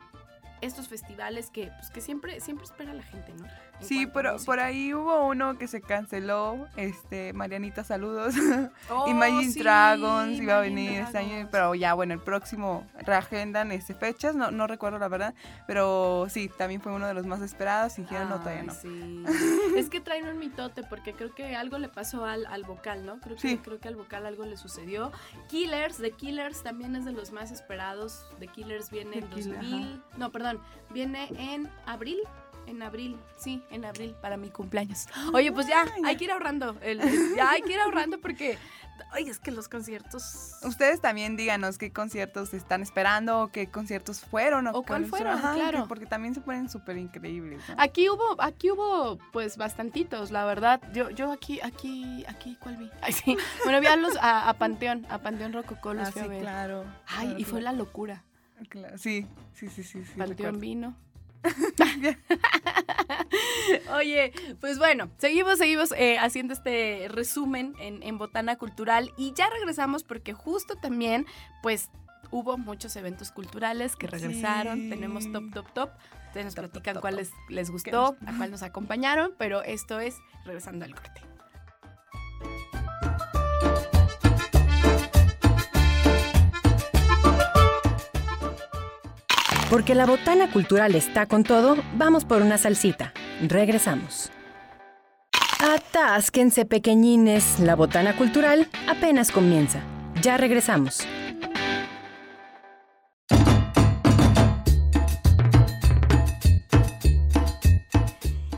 [0.62, 3.46] Estos festivales que, pues, que siempre, siempre espera la gente, ¿no?
[3.80, 4.46] Sí, pero música.
[4.46, 8.34] por ahí hubo uno que se canceló, este, Marianita, saludos.
[8.88, 13.72] Oh, Imagine sí, Dragons iba a venir este año, pero ya bueno, el próximo reagendan
[13.72, 15.34] este, fechas, no, no recuerdo la verdad,
[15.66, 18.72] pero sí, también fue uno de los más esperados y dijeron no, todavía no.
[18.74, 19.24] sí.
[19.76, 23.18] es que traen un mitote porque creo que algo le pasó al, al vocal, ¿no?
[23.20, 23.58] Creo que, Sí.
[23.58, 25.12] creo que al vocal algo le sucedió.
[25.48, 28.26] Killers, The Killers también es de los más esperados.
[28.38, 30.02] The Killers viene en The Killer, 2000.
[30.16, 30.60] No, perdón,
[30.90, 32.18] viene en abril.
[32.66, 35.06] En abril, sí, en abril, para mi cumpleaños.
[35.32, 36.76] Oye, pues ya, Ay, hay que ir ahorrando.
[36.82, 38.58] el- el- ya hay que ir ahorrando porque,
[39.14, 40.56] oye, es que los conciertos...
[40.64, 44.66] Ustedes también díganos qué conciertos están esperando o qué conciertos fueron.
[44.66, 45.86] O cuál cuáles fueron, claro.
[45.88, 47.62] Porque también se ponen súper increíbles.
[47.68, 47.74] ¿no?
[47.78, 50.80] Aquí hubo, aquí hubo, pues, bastantitos, la verdad.
[50.92, 52.90] Yo, yo aquí, aquí, aquí, ¿cuál vi?
[53.00, 53.36] Ay, sí.
[53.64, 56.30] Bueno, vi a los, a, a Panteón, a Panteón Rococó los Ah, fui a sí,
[56.30, 56.40] ver.
[56.42, 56.84] claro.
[57.06, 58.24] Ay, claro, y fue la locura.
[58.68, 58.98] claro.
[58.98, 60.02] Sí, sí, sí, sí.
[60.04, 60.58] sí Panteón recuerdo.
[60.58, 60.96] vino.
[63.96, 69.48] Oye, pues bueno, seguimos, seguimos eh, haciendo este resumen en, en Botana Cultural y ya
[69.50, 71.26] regresamos porque justo también,
[71.62, 71.90] pues,
[72.30, 74.80] hubo muchos eventos culturales que regresaron.
[74.82, 74.90] Sí.
[74.90, 75.90] Tenemos top, top, top.
[76.28, 77.38] Ustedes nos Top, platican top, cuáles top.
[77.50, 81.20] les ¿Qué gustó, nos- a cuál nos acompañaron, pero esto es regresando al corte.
[89.76, 93.12] Porque la botana cultural está con todo, vamos por una salsita.
[93.46, 94.32] Regresamos.
[95.60, 99.80] Atásquense pequeñines, la botana cultural apenas comienza.
[100.22, 101.06] Ya regresamos.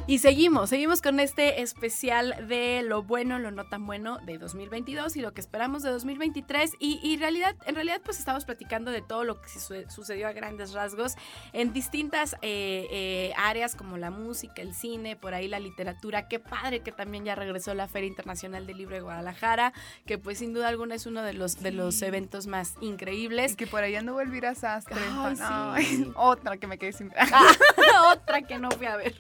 [0.09, 5.17] Y seguimos, seguimos con este especial de lo bueno, lo no tan bueno de 2022
[5.17, 6.73] y lo que esperamos de 2023.
[6.79, 10.33] Y, y realidad, en realidad, pues estamos platicando de todo lo que su- sucedió a
[10.33, 11.17] grandes rasgos
[11.53, 16.27] en distintas eh, eh, áreas como la música, el cine, por ahí la literatura.
[16.27, 19.75] Qué padre que también ya regresó la Feria Internacional del Libro de Guadalajara,
[20.07, 23.51] que pues sin duda alguna es uno de los, de los eventos más increíbles.
[23.51, 24.97] Es que por ahí anduvo Elvira Sastre.
[25.11, 26.13] Ay, Ay, sí.
[26.17, 27.13] otra que me quedé sin...
[27.15, 27.53] Ah,
[28.15, 29.15] otra que no fui a ver.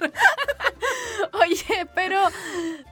[1.33, 2.20] Oye, pero,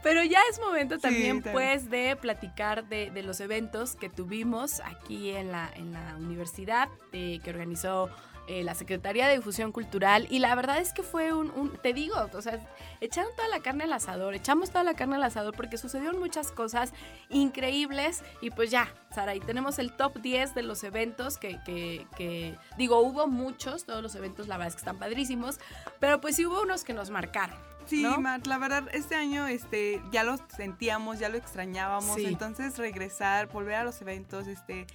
[0.02, 4.80] pero ya es momento Sí, también, pues, de platicar de, de los eventos que tuvimos
[4.80, 8.08] aquí en la, en la universidad, eh, que organizó
[8.48, 10.26] eh, la Secretaría de Difusión Cultural.
[10.30, 12.60] Y la verdad es que fue un, un- te digo, o sea,
[13.00, 16.52] echaron toda la carne al asador, echamos toda la carne al asador porque sucedieron muchas
[16.52, 16.92] cosas
[17.28, 18.22] increíbles.
[18.40, 22.56] Y pues ya, Sara, ahí tenemos el top 10 de los eventos que, que, que-
[22.78, 25.58] digo, hubo muchos, todos los eventos, la verdad es que están padrísimos,
[25.98, 27.58] pero pues sí hubo unos que nos marcaron.
[27.86, 28.20] Sí, ¿no?
[28.20, 32.16] Mar, la verdad, este año este, ya lo sentíamos, ya lo extrañábamos.
[32.16, 32.26] Sí.
[32.26, 34.86] Entonces, regresar, volver a los eventos, este,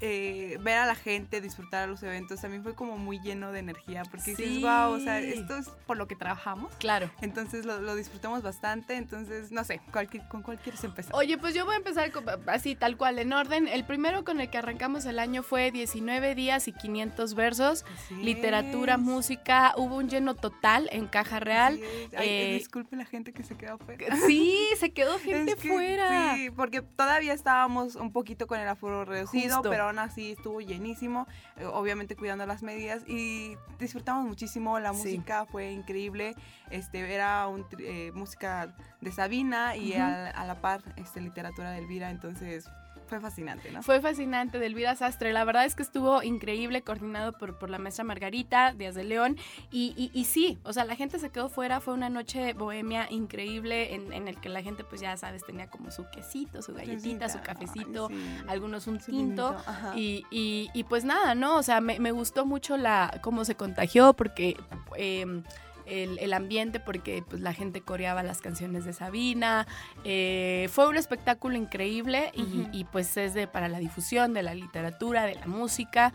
[0.00, 3.58] eh, ver a la gente, disfrutar a los eventos, también fue como muy lleno de
[3.60, 4.02] energía.
[4.10, 4.42] Porque Sí.
[4.42, 6.74] dices, wow, o sea, esto es por lo que trabajamos.
[6.76, 7.10] Claro.
[7.20, 8.94] Entonces, lo, lo disfrutamos bastante.
[8.96, 11.14] Entonces, no sé, cualquier, ¿con cuál quieres empezar?
[11.14, 13.68] Oye, pues yo voy a empezar con- así, tal cual, en orden.
[13.68, 17.84] El primero con el que arrancamos el año fue 19 días y 500 versos.
[17.94, 21.78] Así Literatura, es, música, hubo un lleno total en Caja Real.
[22.16, 24.16] Ay, eh, disculpe la gente que se quedó fuera.
[24.26, 26.34] Sí, se quedó gente Es que fuera.
[26.34, 29.70] Sí, porque todavía estábamos un poquito con el aforo reducido, Justo.
[29.70, 31.26] pero aún así estuvo llenísimo,
[31.56, 34.98] eh, obviamente cuidando las medidas y disfrutamos muchísimo, la Sí.
[35.16, 36.34] música fue increíble,
[36.70, 41.78] este era un eh, música de Sabina y al- a, la par este, literatura de
[41.78, 42.68] Elvira, entonces
[43.10, 43.82] fue fascinante, ¿no?
[43.82, 45.32] Fue fascinante de Elvira Sastre.
[45.34, 49.36] La verdad es que estuvo increíble, coordinado por, por la maestra Margarita Díaz de León.
[49.70, 51.80] Y, y- y sí, o sea, la gente se quedó fuera.
[51.80, 55.68] Fue una noche bohemia increíble en, en el que la gente, pues ya sabes, tenía
[55.68, 58.14] como su quesito, su galletita, su Ay, cafecito, sí.
[58.48, 59.56] algunos un Su tinto.
[59.96, 60.24] y-
[60.72, 61.56] y pues nada, ¿no?
[61.56, 64.56] O sea, me, me gustó mucho la cómo se contagió porque
[64.96, 65.42] eh,
[65.86, 69.66] el, el ambiente, porque pues, la gente coreaba las canciones de Sabina.
[70.04, 74.54] Eh, fue un espectáculo increíble y, y, pues es de, para la difusión de la
[74.54, 76.12] literatura, de la música.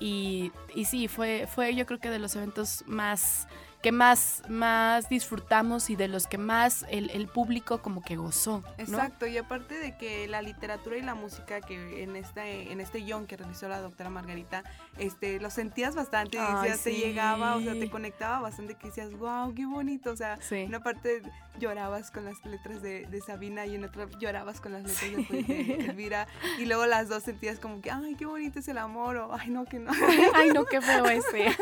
[0.00, 3.48] Y, y sí, fue, fue yo creo que de los eventos más
[3.82, 8.62] que más, más disfrutamos y de los que más el, el público como que gozó.
[8.62, 8.82] ¿no?
[8.82, 12.98] Exacto, y aparte de que la literatura y la música que en este, en este
[12.98, 14.64] guion que realizó la doctora Margarita,
[14.98, 19.12] este, lo sentías bastante, Ay, decías, te llegaba, o sea, te conectaba bastante, que decías,
[19.12, 20.64] wow, qué bonito, o sea, Sí.
[20.66, 21.22] una parte
[21.58, 25.64] llorabas con las letras de, de Sabina y en otra llorabas con las letras de,
[25.64, 26.26] de Elvira,
[26.58, 29.50] y luego las dos sentías como que, ay, qué bonito es el amor, o ay,
[29.50, 29.92] no, que no.
[30.34, 31.56] Ay, no, qué feo ese.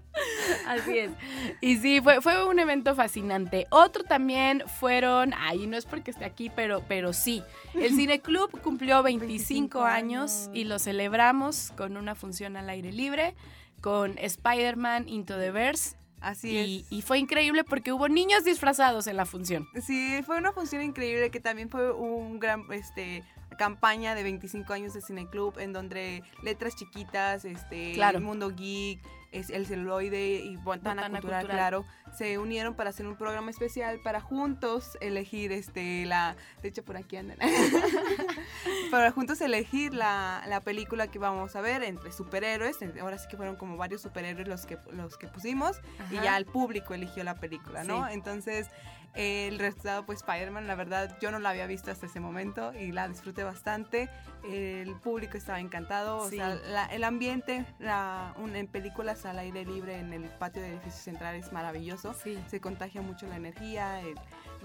[0.66, 1.10] Así es.
[1.60, 3.66] Y sí, fue, fue un evento fascinante.
[3.70, 7.42] Otro también fueron, ay, no es porque esté aquí, pero, pero sí.
[7.74, 10.50] El Cine Club cumplió 25, 25 años años.
[10.54, 13.34] y lo celebramos con una función al aire libre,
[13.80, 15.96] con Spider-Man Into the Verse.
[16.20, 16.92] Así Y, es.
[16.92, 19.66] y fue increíble porque hubo niños disfrazados en la función.
[19.82, 23.24] Sí, fue una función increíble que también fue un gran este
[23.60, 28.16] campaña de 25 años de Cineclub en donde letras chiquitas, este Claro.
[28.16, 31.56] el mundo geek, es el celuloide y Bontana, Bontana Cultural, Cultural.
[31.56, 31.84] claro,
[32.16, 36.96] se unieron para hacer un programa especial para juntos elegir este la de hecho por
[36.96, 37.36] aquí andan.
[38.90, 43.36] para juntos elegir la, la película que vamos a ver entre superhéroes, ahora sí que
[43.36, 47.34] fueron como varios superhéroes los que los que pusimos y ya el público eligió la
[47.34, 48.06] película, ¿no?
[48.06, 48.14] Sí.
[48.14, 48.68] Entonces,
[49.14, 52.92] el resultado, pues Spider-Man, la verdad, yo no la había visto hasta ese momento y
[52.92, 54.08] la disfruté bastante.
[54.44, 59.64] El público estaba encantado, o sea, la- el ambiente la, un- en películas al aire
[59.64, 62.14] libre en el patio del edificio central es maravilloso.
[62.14, 62.38] Sí.
[62.48, 64.14] Se contagia mucho la energía, el-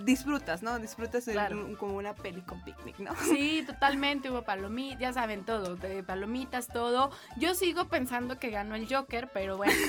[0.03, 0.77] disfrutas, ¿no?
[0.79, 1.77] Disfrutas Claro.
[1.77, 3.12] como una peli con picnic, ¿no?
[3.29, 7.12] Sí, totalmente, hubo palomitas, ya saben todo, de palomitas, todo.
[7.38, 9.73] Yo sigo pensando que ganó el Joker, pero bueno.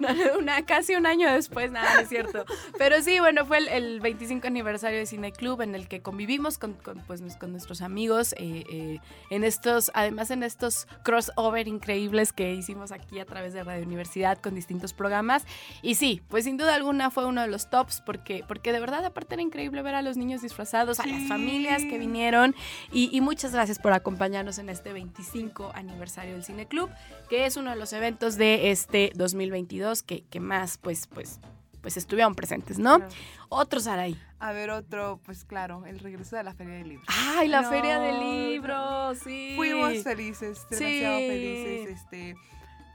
[0.00, 0.08] No,
[0.38, 2.44] una, casi un año después, nada, no es cierto.
[2.78, 6.58] Pero sí, bueno, fue el, el 25 aniversario de Cine Club en el que convivimos
[6.58, 12.32] con, con, pues, con nuestros amigos eh, eh, en estos, además en estos crossover increíbles
[12.32, 15.44] que hicimos aquí a través de Radio Universidad con distintos programas.
[15.82, 18.13] Y sí, pues sin duda alguna fue uno de los tops porque,
[18.46, 21.98] porque de verdad aparte era increíble ver a los niños disfrazados, a las familias que
[21.98, 22.54] vinieron
[22.92, 26.90] y, y muchas gracias por acompañarnos en este 25 aniversario del Cine Club,
[27.28, 31.40] que es uno de los eventos de este 2022 que, que más pues, pues,
[31.80, 32.96] pues estuvieron presentes, ¿no?
[32.98, 33.12] Claro.
[33.48, 34.18] Otros ahí.
[34.40, 37.04] A ver, otro, pues claro, el regreso de la Feria del Libro.
[37.08, 39.14] ¡Ay, la No, feria del libro!
[39.14, 39.54] Sí.
[39.56, 41.26] Fuimos felices, demasiado Sí.
[41.28, 41.88] felices.
[41.98, 42.36] Este,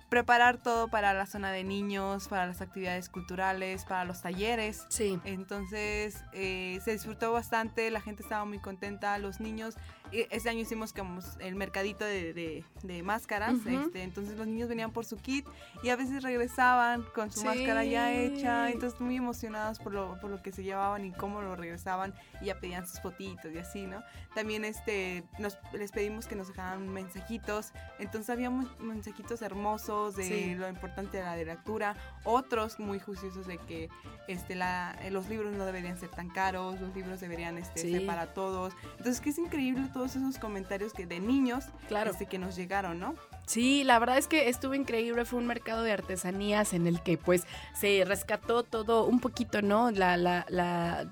[0.09, 4.85] preparar todo para la zona de niños, para las actividades culturales, para los talleres.
[4.89, 5.19] Sí.
[5.23, 9.75] Entonces eh, se disfrutó bastante, la gente estaba muy contenta, los niños.
[10.11, 14.67] eh, Este año hicimos como el mercadito de, de- de máscaras, este, entonces los niños
[14.67, 15.45] venían por su kit
[15.83, 17.45] y a veces regresaban con su Sí.
[17.45, 21.41] máscara ya hecha, entonces muy emocionados por lo, por lo que se llevaban y cómo
[21.41, 24.01] lo regresaban y ya pedían sus fotitos y así, ¿no?
[24.33, 30.55] También este, nos, les pedimos que nos dejaran mensajitos, entonces había mensajitos hermosos de Sí.
[30.55, 33.89] lo importante de la lectura, otros muy juiciosos de que
[34.27, 37.91] este, la, los libros no deberían ser tan caros, los libros deberían este, Sí.
[37.91, 38.73] ser para todos.
[38.97, 42.11] Entonces, que es increíble todos esos comentarios que de niños Claro.
[42.11, 43.15] este, que nos llegaron, ¿no?
[43.49, 47.17] Sí, la verdad es que estuvo increíble, fue un mercado de artesanías en el que
[47.17, 49.89] pues se rescató todo un poquito, ¿no?
[49.89, 51.09] La, la, la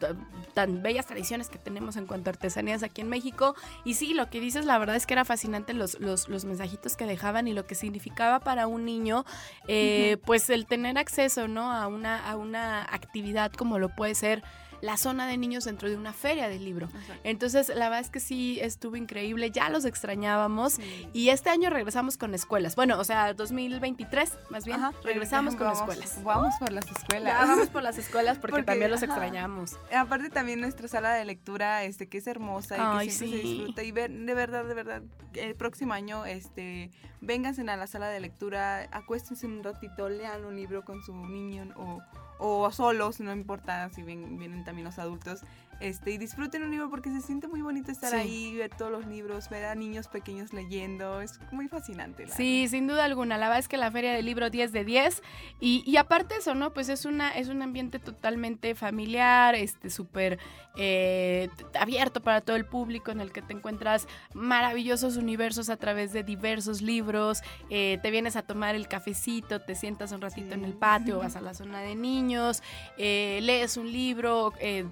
[0.53, 3.55] tan bellas tradiciones que tenemos en cuanto a artesanías aquí en México.
[3.85, 6.95] Y sí, lo que dices, la verdad es que era fascinante los, los, los mensajitos
[6.95, 9.25] que dejaban y lo que significaba para un niño,
[9.67, 11.73] eh, pues el tener acceso, ¿no?
[11.73, 14.43] A una, a una actividad como lo puede ser
[14.81, 16.89] la zona de niños dentro de una feria del libro.
[17.23, 20.79] Entonces, la verdad es que sí estuvo increíble, ya los extrañábamos.
[21.13, 22.75] Y este año regresamos con escuelas.
[22.75, 26.23] Bueno, o sea, 2023, más bien, Ajá, regresamos con vamos- escuelas.
[26.23, 27.33] Vamos por las escuelas.
[27.33, 29.77] Ya vamos por las escuelas porque, Porque, también los extrañamos.
[29.95, 33.47] Aparte también nuestra sala de lectura, este, que es hermosa y Ay, que siempre sí.
[33.47, 33.83] se disfruta.
[33.83, 35.01] Y ver, de verdad, de verdad,
[35.33, 40.55] el próximo año, este, vénganse a la sala de lectura, acuéstense un ratito, lean un
[40.55, 42.01] libro con su niño o,
[42.39, 45.41] o solos, no importa si vienen también los adultos.
[45.79, 48.15] Este, y disfruten un libro porque se siente muy bonito estar Sí.
[48.17, 52.25] ahí, ver todos los libros, ver a niños pequeños leyendo, es muy fascinante.
[52.25, 53.37] la Sí, sin duda alguna.
[53.37, 55.21] La verdad es que la Feria del Libro 10 de 10.
[55.59, 56.73] Y, y aparte eso, ¿no?
[56.73, 60.39] Pues es una es un ambiente totalmente familiar, este súper
[60.77, 66.13] eh, abierto para todo el público, en el que te encuentras maravillosos universos a través
[66.13, 67.41] de diversos libros.
[67.69, 71.35] eh, te vienes a tomar el cafecito, te sientas un ratito en el patio, vas
[71.35, 72.61] a la zona de niños,
[72.97, 74.85] eh, lees un libro, eh,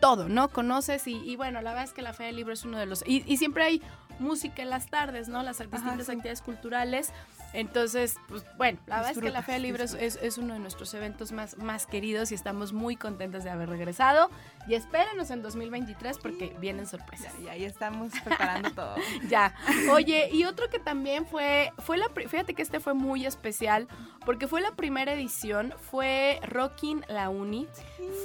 [0.00, 0.48] todo, ¿no?
[0.48, 2.86] Conoces y, y bueno, la verdad es que la Feria del Libro es uno de
[2.86, 3.02] los...
[3.06, 3.82] Y, y siempre hay
[4.18, 5.42] música en las tardes, ¿no?
[5.42, 6.12] Las distintas sí.
[6.12, 7.12] actividades culturales.
[7.56, 10.60] Entonces, pues bueno, la verdad es que la Feria Libre es, es- es uno de
[10.60, 14.30] nuestros eventos más, más queridos y estamos muy contentos de haber regresado.
[14.68, 17.32] Y espérenos en 2023 porque vienen sorpresas.
[17.44, 18.94] Ya, ya estamos preparando todo.
[19.28, 19.54] Ya.
[19.90, 23.88] Oye, y otro que también fue, fue la, fíjate que este fue muy especial
[24.24, 27.66] porque fue la primera edición, fue Rocking la Uni,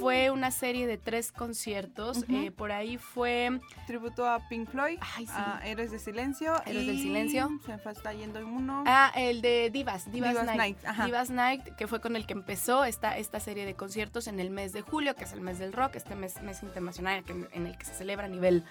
[0.00, 5.26] fue una serie de tres conciertos, eh, por ahí fue, Tributo a Pink Floyd, Ay,
[5.26, 5.32] sí.
[5.36, 6.54] a Héroes de Silencio.
[6.66, 7.48] Héroes del y Silencio.
[7.64, 8.82] Se me está yendo uno.
[8.86, 11.04] ah, el de Divas, Divas, Divas Night, Night, ajá.
[11.06, 14.50] Divas Night, que fue con el que empezó esta, esta serie de conciertos en el
[14.50, 17.66] mes de julio, que es el mes del rock, este mes, mes internacional que- en
[17.66, 18.64] el que se celebra a nivel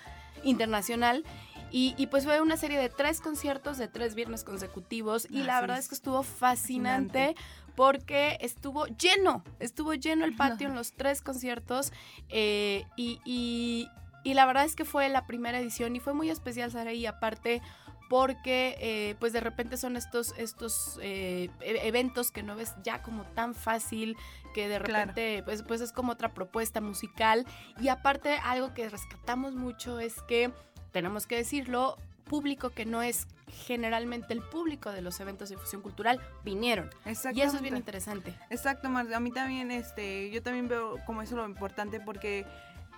[0.44, 1.24] internacional.
[1.72, 5.62] Y, y pues fue una serie de tres conciertos de tres viernes consecutivos y la
[5.62, 5.88] verdad es.
[5.88, 7.36] que estuvo fascinante
[7.76, 11.94] porque estuvo lleno, estuvo lleno el patio en los tres conciertos
[12.30, 13.88] eh, y, y-
[14.24, 17.08] y la verdad es que fue la primera edición y fue muy especial estar ahí
[17.08, 17.60] aparte
[18.12, 23.02] porque eh, pues de repente son estos, estos eh, e- eventos que no ves ya
[23.02, 24.18] como tan fácil
[24.54, 25.12] que de Claro.
[25.12, 27.46] repente pues, pues es como otra propuesta musical
[27.80, 30.52] y aparte algo que rescatamos mucho es que
[30.92, 31.96] tenemos que decirlo
[32.26, 33.28] público que no es
[33.66, 38.36] generalmente el público de los eventos de difusión cultural vinieron y eso es bien interesante
[38.50, 39.14] Exacto, Mar.
[39.14, 42.46] A mí también, este, yo también veo como eso lo importante porque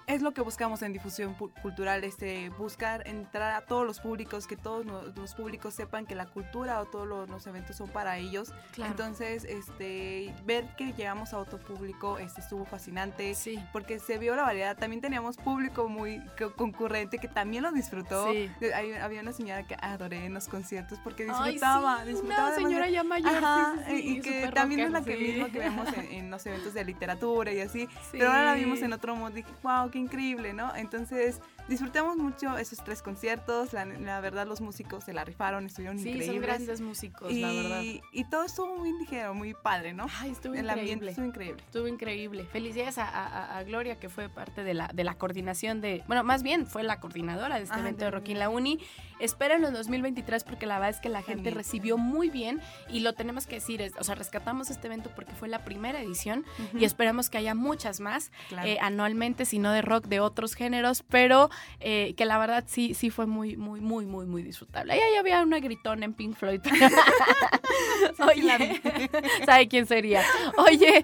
[0.07, 4.57] es lo que buscamos en difusión cultural, este, buscar entrar a todos los públicos, que
[4.57, 4.85] todos
[5.15, 8.53] los públicos sepan que la cultura o todos los, los eventos son para ellos.
[8.73, 8.91] Claro.
[8.91, 13.33] Entonces, este, ver que llegamos a otro público, este, estuvo fascinante.
[13.35, 14.75] sí Porque se vio la variedad.
[14.77, 18.31] También teníamos público muy co- concurrente que también lo disfrutó.
[18.31, 18.49] Sí.
[18.61, 22.47] Eh, hay- había una señora que adoré en los conciertos porque Ay, disfrutaba, sí, disfrutaba
[22.47, 25.59] una señora ya mayor Ajá, sí, y que también es rockera, la que mismo que
[25.59, 27.87] vemos en, en los eventos de literatura y así.
[27.87, 27.89] Sí.
[28.13, 30.75] Pero ahora la vimos en otro modo, dije, wow, qué increíble, ¿no?
[30.75, 35.97] Entonces, disfrutamos mucho esos tres conciertos, la, la verdad los músicos se la rifaron, estuvieron
[35.97, 36.27] Sí, increíbles.
[36.27, 37.81] son grandes músicos, y, la verdad.
[38.11, 40.07] y todo estuvo muy ligero, muy padre, ¿no?
[40.19, 41.11] Ay, estuvo El ambiente increíble.
[41.11, 41.63] estuvo increíble.
[41.65, 42.45] Estuvo increíble.
[42.51, 46.03] Felicidades a, a- a Gloria, que fue parte de la, de la coordinación de.
[46.07, 48.49] Bueno, más bien fue la coordinadora de este Ah, evento de de Rock in la
[48.49, 48.79] Uni.
[49.19, 51.55] Espérenlo en 2023 porque la verdad es que la gente También.
[51.55, 52.59] recibió muy bien
[52.89, 53.81] y lo tenemos que decir.
[53.81, 56.43] es- o sea, rescatamos este evento porque fue la primera edición
[56.77, 58.67] y esperamos que haya muchas más claro.
[58.67, 61.49] eh, anualmente, si no de rock, de otros géneros, pero
[61.79, 64.93] eh, que la verdad sí, sí fue muy, muy, muy, muy, muy disfrutable.
[64.93, 66.61] Ahí ahí había una gritona en Pink Floyd.
[68.19, 68.81] Oye,
[69.45, 70.23] ¿sabe quién sería?
[70.57, 71.03] Oye,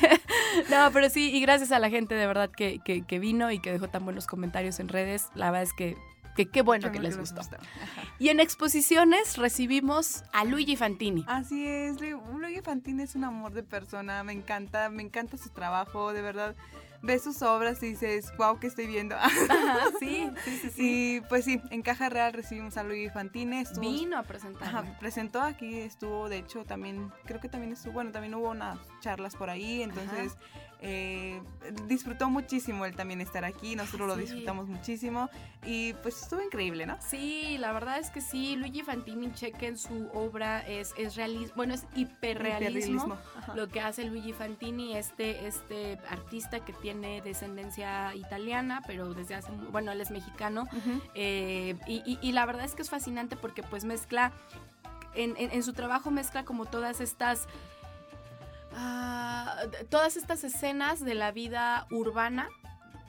[0.70, 3.58] no, pero sí, y gracias a la gente de verdad que, que- que vino y
[3.60, 5.96] que dejó tan buenos comentarios en redes, la verdad es que
[6.36, 7.40] que qué bueno que les gustó.
[7.40, 7.58] Ajá.
[8.20, 11.24] Y en exposiciones recibimos a Luigi Fantini.
[11.26, 15.48] Así es, Lu- Luigi Fantini es un amor de persona, me encanta, me encanta su
[15.50, 16.54] trabajo, de verdad.
[17.02, 19.16] Ves sus obras y dices, wow, ¿qué estoy viendo?
[19.16, 20.82] Ajá, sí, sí, sí, sí.
[21.16, 24.68] y pues sí, en Caja Real recibimos a Luigi Fantini, estuvo, Vino a presentar.
[24.68, 28.78] Ajá, presentó aquí, estuvo, de hecho, también, creo que también estuvo, bueno, también hubo unas
[29.00, 30.36] charlas por ahí, entonces
[30.82, 31.40] eh,
[31.86, 35.28] disfrutó muchísimo él también estar aquí, nosotros lo disfrutamos muchísimo
[35.66, 36.96] y pues estuvo increíble, ¿no?
[37.00, 41.74] Sí, la verdad es que sí, Luigi Fantini, chequen su obra, es, es realismo, bueno,
[41.74, 43.18] es hiperrealismo.
[43.54, 49.50] Lo que hace Luigi Fantini, este, este artista que tiene descendencia italiana, pero desde hace,
[49.70, 50.66] bueno, él es mexicano,
[51.14, 54.32] eh, y, y- y la verdad es que es fascinante porque pues mezcla,
[55.14, 57.48] en, en- en su trabajo mezcla como todas estas,
[58.74, 62.48] ah, todas estas escenas de la vida urbana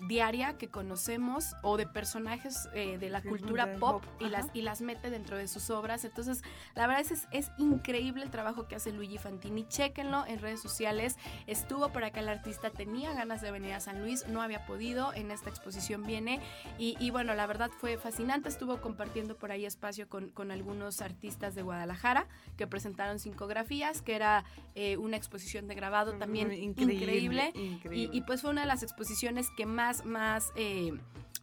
[0.07, 4.81] diaria que conocemos o de personajes eh, de la cultura pop y las, y las
[4.81, 6.05] mete dentro de sus obras.
[6.05, 6.43] Entonces,
[6.75, 9.67] la verdad es, es increíble el trabajo que hace Luigi Fantini.
[9.67, 11.17] Chéquenlo en redes sociales.
[11.47, 15.13] Estuvo por acá el artista, tenía ganas de venir a San Luis, no había podido.
[15.13, 16.39] En esta exposición viene.
[16.77, 18.49] Y, y bueno, la verdad fue fascinante.
[18.49, 22.27] Estuvo compartiendo por ahí espacio con, con algunos artistas de Guadalajara
[22.57, 24.43] que presentaron psicografías, que era
[24.75, 27.51] eh, una exposición de grabado también increíble.
[27.55, 28.09] Y, increíble.
[28.17, 30.93] y, pues fue una de las exposiciones que más, más, eh,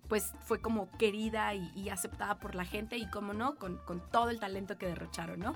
[0.08, 4.00] pues fue como querida y, y aceptada por la gente y como no, con, con
[4.10, 5.54] todo el talento que derrocharon, ¿no?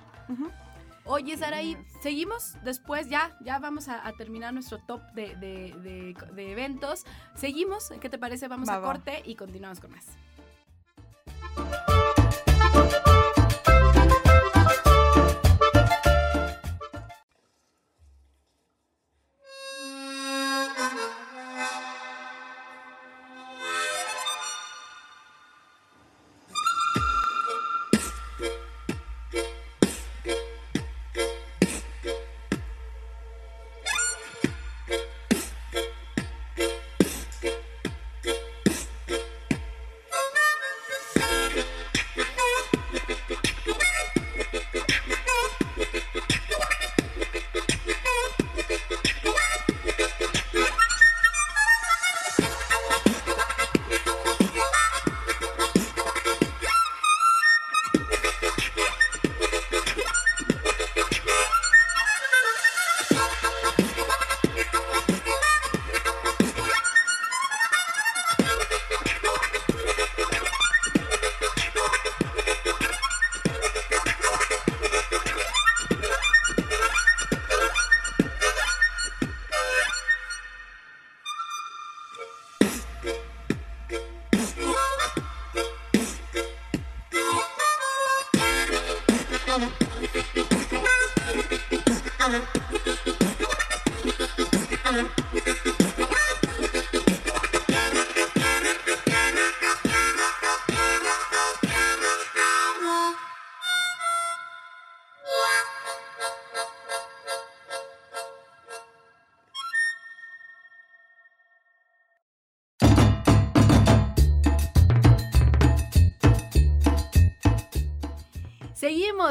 [1.05, 6.15] Oye, Saraí, seguimos después, ya, ya vamos a, a terminar nuestro top de, de- de-
[6.35, 7.05] de eventos.
[7.35, 8.47] Seguimos, ¿qué te parece?
[8.47, 8.87] Vamos Va, a va.
[8.87, 10.07] corte y continuamos con más.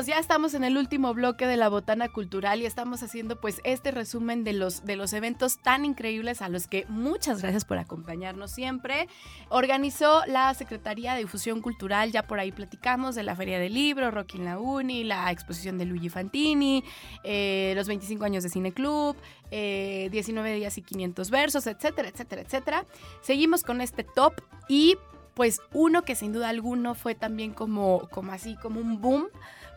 [0.07, 3.91] Ya estamos en el último bloque de la botana cultural y estamos haciendo pues este
[3.91, 8.51] resumen de los, de los eventos tan increíbles a los que muchas gracias por acompañarnos
[8.51, 9.07] siempre.
[9.49, 14.09] Organizó la Secretaría de Difusión Cultural, ya por ahí platicamos de la Feria del Libro,
[14.09, 16.83] Rock in la Uni, la exposición de Luigi Fantini,
[17.23, 19.15] eh, los 25 años de Cine Club,
[19.51, 22.85] eh, 19 días y 500 versos, etcétera, etcétera, etcétera.
[23.21, 24.33] Seguimos con este top
[24.67, 24.97] y
[25.35, 29.27] pues uno que sin duda alguno fue también como, como así, como un boom,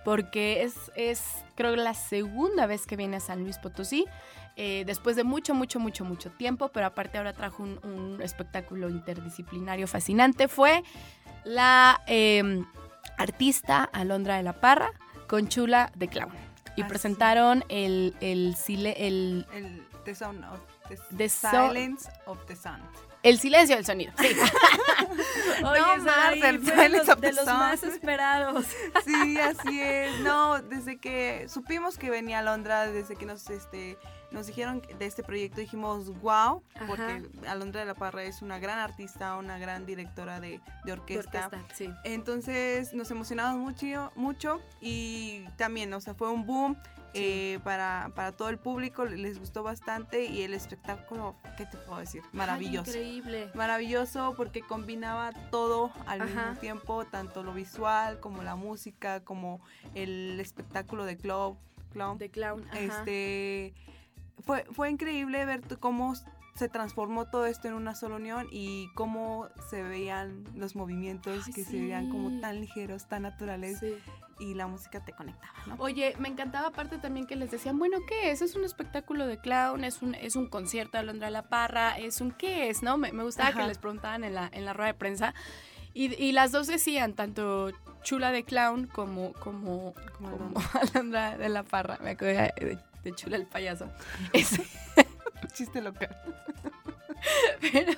[0.05, 1.23] porque es, es
[1.55, 4.07] creo la segunda vez que viene a San Luis Potosí,
[4.57, 8.89] eh, después de mucho, mucho, mucho, mucho tiempo, pero aparte ahora trajo un, un espectáculo
[8.91, 10.83] interdisciplinario fascinante, fue
[11.45, 12.63] la eh,
[13.19, 14.93] artista Alondra de la Parra
[15.29, 16.33] con Chula de Clown.
[16.77, 16.89] Y Así.
[16.89, 22.57] presentaron el, el, sile- el, El The Sound of the, The Sound- Silence of the
[22.57, 22.81] Sun.
[23.25, 24.13] El silencio del sonido.
[24.19, 24.29] Sí.
[25.65, 28.67] Oye, No, Marcel, de los, de más esperados.
[29.05, 30.21] Sí, así es.
[30.21, 33.99] No, desde que supimos que venía a Londra, desde que nos este
[34.31, 38.81] nos dijeron de este proyecto, dijimos wow, porque Alondra de la Parra es una gran
[38.81, 41.45] artista, una gran directora de, de De orquesta.
[41.47, 41.89] orquesta, sí.
[42.03, 46.77] Entonces nos emocionamos mucho, mucho y también, o sea, fue un boom
[47.15, 52.01] eh, para, para todo el público, les gustó bastante y el espectáculo, ¿qué te puedo
[52.01, 52.23] decir?
[52.33, 52.91] Maravilloso.
[52.93, 53.51] Ay, increíble.
[53.55, 56.47] Maravilloso porque combinaba todo al Ajá.
[56.47, 59.61] mismo tiempo, tanto lo visual como la música, como
[59.95, 61.57] el espectáculo de club,
[61.93, 62.19] clown.
[62.19, 62.65] De clown.
[62.71, 62.79] Ajá.
[62.81, 63.75] Este
[64.45, 66.15] fue, fue increíble ver cómo
[66.55, 71.53] se transformó todo esto en una sola unión y cómo se veían los movimientos Ay,
[71.53, 73.95] que se veían como tan ligeros, tan naturales Sí.
[74.39, 75.77] Y la música te conectaba, ¿no?
[75.79, 78.43] Oye, me encantaba aparte también que les decían, bueno, ¿qué es?
[78.43, 79.85] ¿Es un espectáculo de clown?
[79.85, 81.99] ¿Es un, es un concierto de Alondra La Parra?
[81.99, 82.83] ¿Es un qué es?
[82.83, 82.97] ¿No?
[82.99, 83.61] Me, me gustaba Ajá.
[83.63, 85.35] que les preguntaban en la, en la rueda de prensa.
[85.93, 87.71] Y, y las dos decían, tanto
[88.03, 91.99] Chula de Clown como, como, Como como Alondra de La Parra.
[92.03, 93.89] Me acuerdo de, de Chula el payaso.
[94.33, 94.67] Ese-
[95.53, 96.09] Chiste local.
[97.61, 97.93] Pero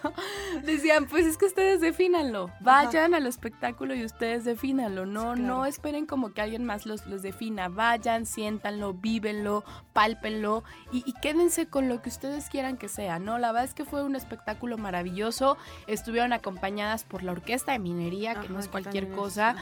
[0.63, 2.51] decían, pues es que ustedes defínanlo.
[2.61, 5.07] Vayan al espectáculo y ustedes defínanlo.
[5.07, 5.37] No, claro.
[5.37, 7.69] no esperen como que alguien más los, los defina.
[7.69, 13.39] Vayan, siéntanlo, vívenlo, pálpenlo y, y quédense con lo que ustedes quieran que sea, ¿no?
[13.39, 15.57] La verdad es que fue un espectáculo maravilloso.
[15.87, 19.57] Estuvieron acompañadas por la Orquesta de Minería, que no es cualquier cosa.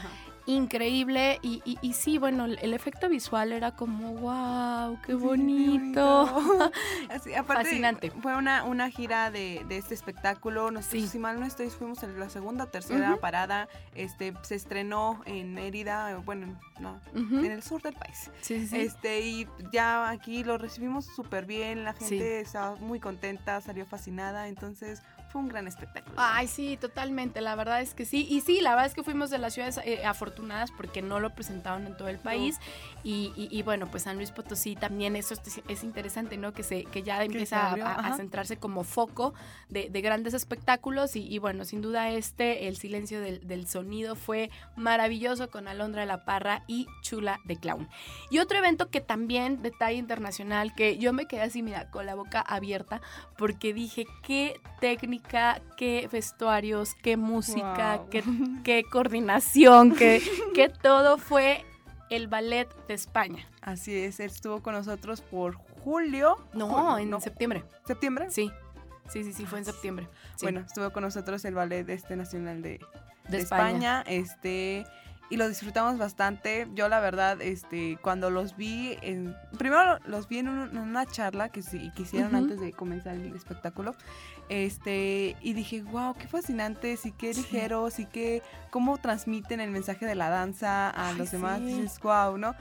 [0.47, 5.17] Increíble y, y- y sí, bueno, el, el efecto visual era como, wow, qué Sí,
[5.17, 6.71] bonito.
[7.09, 8.11] Así, aparte, Fascinante.
[8.11, 10.71] Fue una, una gira de, de este espectáculo.
[10.71, 11.07] Nosotros, Sí.
[11.07, 13.67] si mal no estoy, fuimos en la segunda o tercera parada.
[13.95, 18.29] Este, se estrenó en Mérida, bueno, no, en el sur del país.
[18.41, 18.77] Sí, sí, sí.
[18.79, 24.47] Este, y ya aquí lo recibimos súper bien, la gente estaba muy contenta, salió fascinada,
[24.47, 25.01] entonces
[25.35, 26.15] fue un gran espectáculo.
[26.17, 27.41] Ay, sí, totalmente.
[27.41, 28.25] La verdad es que sí.
[28.29, 31.31] Y sí, la verdad es que fuimos de las ciudades eh, afortunadas porque no lo
[31.35, 32.57] presentaron en todo el país.
[33.03, 36.53] Y, y- y bueno, pues San Luis Potosí también, eso es, es interesante, ¿no?
[36.53, 39.33] Que, se, que ya empieza a- a, centrarse como foco
[39.67, 41.17] de, de grandes espectáculos.
[41.17, 46.01] Y, y bueno, sin duda este, el silencio del, del sonido fue maravilloso con Alondra
[46.01, 47.89] de la Parra y Chula de Clown.
[48.29, 52.15] Y otro evento que también, detalle internacional, que yo me quedé así, mira, con la
[52.15, 53.01] boca abierta,
[53.37, 55.24] porque dije, qué técnica,
[55.77, 58.09] qué vestuarios, qué música, Wow.
[58.09, 58.23] qué,
[58.63, 60.21] qué coordinación, qué,
[60.53, 61.63] qué todo fue
[62.09, 63.47] el ballet de España.
[63.61, 66.37] Así es, él estuvo con nosotros por julio.
[66.53, 67.63] No, Julio, en septiembre.
[67.85, 68.29] septiembre.
[68.29, 68.51] Sí.
[69.09, 70.07] Sí, sí, sí, fue en septiembre.
[70.35, 72.79] Sí, Bueno, estuvo con nosotros el ballet este nacional de, de
[73.29, 73.99] de España.
[73.99, 74.03] España.
[74.07, 74.85] este
[75.29, 76.67] y lo disfrutamos bastante.
[76.75, 81.05] Yo la verdad, este, cuando los vi, en, primero los vi en, un- en una
[81.05, 83.95] charla que, sí, que hicieron antes de comenzar el espectáculo,
[84.49, 87.41] este, y dije, wow, qué fascinantes y qué Sí.
[87.41, 91.65] ligeros y qué, cómo transmiten el mensaje de la danza a Ay, los demás, sí.
[91.65, 92.55] dices, wow, ¿no?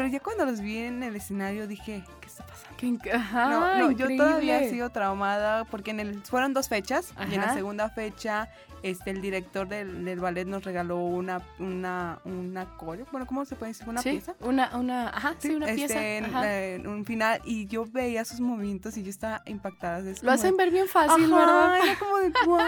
[0.00, 2.74] Pero ya cuando los vi en el escenario dije, ¿qué está pasando?
[2.78, 7.34] Qué Ajá, No, no, yo todavía sigo traumada porque en el, fueron dos fechas y
[7.34, 8.48] en la segunda fecha
[8.82, 13.54] este el director del, del ballet nos regaló una una una coreo, bueno, ¿cómo se
[13.54, 13.86] puede decir?
[13.86, 14.34] Una Sí, pieza.
[14.40, 16.02] Una, una, ajá, sí, una este, pieza.
[16.02, 16.58] en, ajá.
[16.58, 19.98] en un final y yo veía sus movimientos y yo estaba impactada.
[20.08, 21.78] es Lo hacen de- ver bien fácil, Ajá, ¿verdad?
[21.84, 22.58] Era como de wow,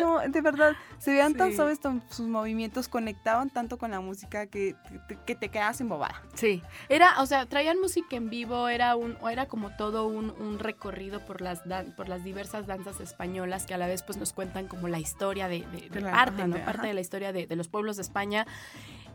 [0.00, 1.56] no, de verdad, se veían tan Sí.
[1.56, 4.76] suaves tan- sus movimientos, conectaban tanto con la música que,
[5.08, 6.22] que, que te quedas embobada.
[6.34, 10.30] Sí, Sí, era, o sea, traían música en vivo, era un, era como todo un,
[10.38, 14.18] un recorrido por las dan- por las diversas danzas españolas que a la vez pues
[14.18, 16.56] nos cuentan como la historia de, de- de De la- parte, ajá, ¿no?
[16.56, 16.86] Parte ajá.
[16.88, 18.46] de la historia de, los pueblos de España,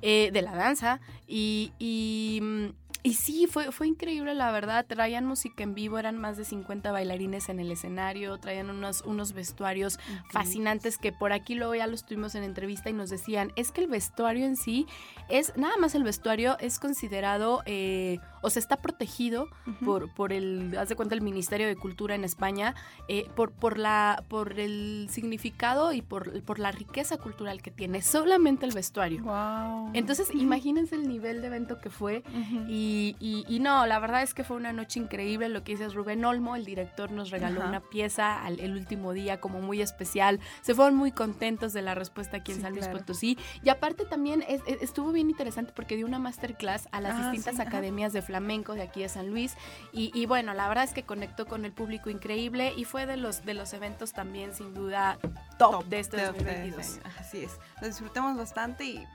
[0.02, 1.00] eh, de la danza.
[1.28, 4.86] Y, y, mm, y sí, fue, fue increíble, la verdad.
[4.86, 9.32] Traían música en vivo, eran más de 50 bailarines en el escenario, traían unos, unos
[9.32, 9.97] vestuarios
[10.30, 13.80] fascinantes que por aquí luego ya los tuvimos en entrevista y nos decían, es que
[13.80, 14.88] el vestuario en sí
[15.30, 19.48] es, nada más el vestuario es considerado, eh, o sea, está protegido
[19.84, 22.76] por, por el, haz de cuenta, el Ministerio de Cultura en España,
[23.08, 28.02] eh, por, por, la, por el significado y por, por la riqueza cultural que tiene,
[28.02, 29.24] solamente el vestuario.
[29.24, 29.92] Wow.
[29.94, 32.24] Entonces, imagínense el nivel de evento que fue.
[32.68, 35.50] Y, y- y no, la verdad es que fue una noche increíble.
[35.50, 37.70] Lo que dices, Rubén Olmo, el director, nos regaló Ajá.
[37.70, 40.40] una pieza al, el último día como muy especial.
[40.62, 43.00] Se fueron muy contentos de la respuesta aquí en Sí, San Luis claro.
[43.00, 43.38] Potosí.
[43.64, 47.32] Y aparte también es- es- estuvo bien interesante porque dio una masterclass a las Ah,
[47.32, 49.56] distintas sí, academias de flamenco de aquí de San Luis.
[49.92, 53.18] Y, y bueno, la verdad es que conectó con el público increíble y fue de
[53.18, 55.18] los, de los eventos también sin duda
[55.58, 56.86] top, de este Top de 2022.
[56.86, 57.10] este.
[57.20, 57.58] Así es.
[57.82, 59.08] Lo disfrutamos bastante y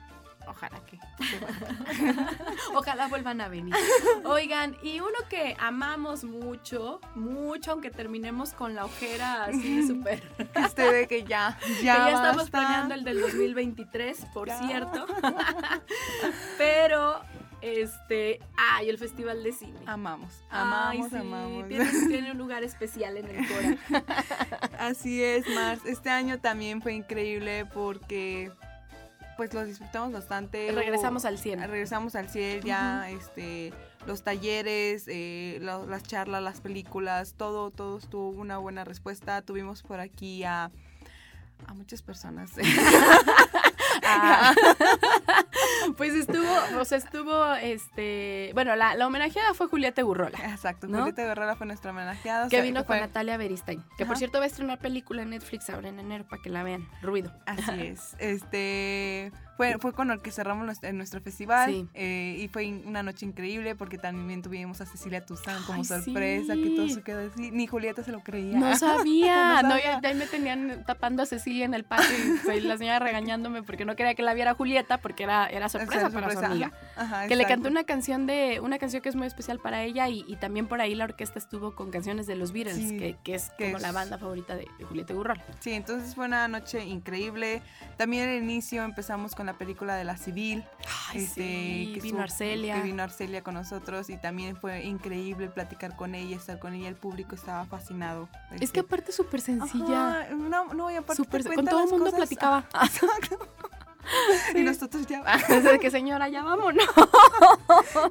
[0.48, 0.98] ojalá que.
[2.74, 3.74] Ojalá vuelvan a venir.
[4.24, 10.20] Oigan, y uno que amamos mucho, mucho, aunque terminemos con la ojera así súper.
[10.52, 14.58] que usted ve que ya, que ya, ya estamos planeando el del 2023, por Ya.
[14.66, 15.06] cierto.
[16.58, 17.20] Pero,
[17.62, 18.40] este.
[18.56, 19.78] Ay, el Festival de Cine.
[19.86, 21.68] Amamos, Ay, amamos, sí, amamos.
[21.68, 24.04] Tiene, tiene un lugar especial en el Cora.
[24.78, 25.82] Así es, Mars.
[25.86, 28.50] Este año también fue increíble porque
[29.36, 30.70] pues los disfrutamos bastante.
[30.72, 31.60] Regresamos al 100.
[31.68, 33.72] Regresamos al 100 ya, este,
[34.06, 39.40] los talleres, eh, lo- las charlas, las películas, todo, todo tuvo una buena respuesta.
[39.42, 40.70] Tuvimos por aquí a,
[41.66, 42.50] a muchas personas.
[44.04, 44.52] Ah.
[45.96, 50.38] Pues estuvo, o sea, estuvo, este, bueno, la, la homenajeada fue Julieta Gurrola.
[50.50, 50.98] Exacto, ¿No?
[50.98, 52.46] Julieta Guerrera fue nuestra homenajeada.
[52.46, 53.82] o Que sea, vino fue- con Natalia Beristain.
[53.98, 56.62] Que por cierto va a estrenar película en Netflix ahora en enero para que la
[56.62, 56.88] vean.
[57.02, 57.32] Ruido.
[57.46, 58.14] Así es.
[58.18, 61.86] Este fue, fue con el que cerramos nuestro, en nuestro festival Sí.
[61.94, 66.54] eh, y fue una noche increíble porque también tuvimos a Cecilia Tuzán como Ay, sorpresa,
[66.54, 66.62] sí.
[66.62, 67.50] que todo se quedó así.
[67.50, 68.56] Ni Julieta se lo creía.
[68.58, 69.02] No sabía.
[69.62, 70.00] No no, sabía.
[70.02, 72.08] ya, ya me tenían tapando a Cecilia en el patio
[72.54, 76.10] y la señora regañándome porque no quería que la viera Julieta porque era, era sorpresa
[76.10, 76.72] para su amiga.
[76.96, 79.82] ajá, ajá, Que le cantó una canción de una canción que es muy especial para
[79.82, 82.98] ella y, y también por ahí la orquesta estuvo con canciones de los Beatles, Sí,
[82.98, 85.42] que, que es que como es- la banda favorita de, de Julieta Gurrola.
[85.60, 87.62] Sí, entonces fue una noche increíble.
[87.96, 90.64] También al inicio empezamos con la película de La Civil.
[91.10, 92.74] Ay, sí, que vino estuvo- Arcelia.
[92.76, 96.88] Que vino Arcelia con nosotros y también fue increíble platicar con ella, estar con ella.
[96.88, 98.28] El público estaba fascinado.
[98.50, 100.20] Es Este, que aparte súper sencilla.
[100.20, 102.64] Ajá, no, no, y aparte te con todo el mundo cosas- platicaba.
[102.82, 103.38] Exacto.
[104.54, 105.22] Y nosotros ya.
[105.48, 106.84] Desde que señora, ya vámonos.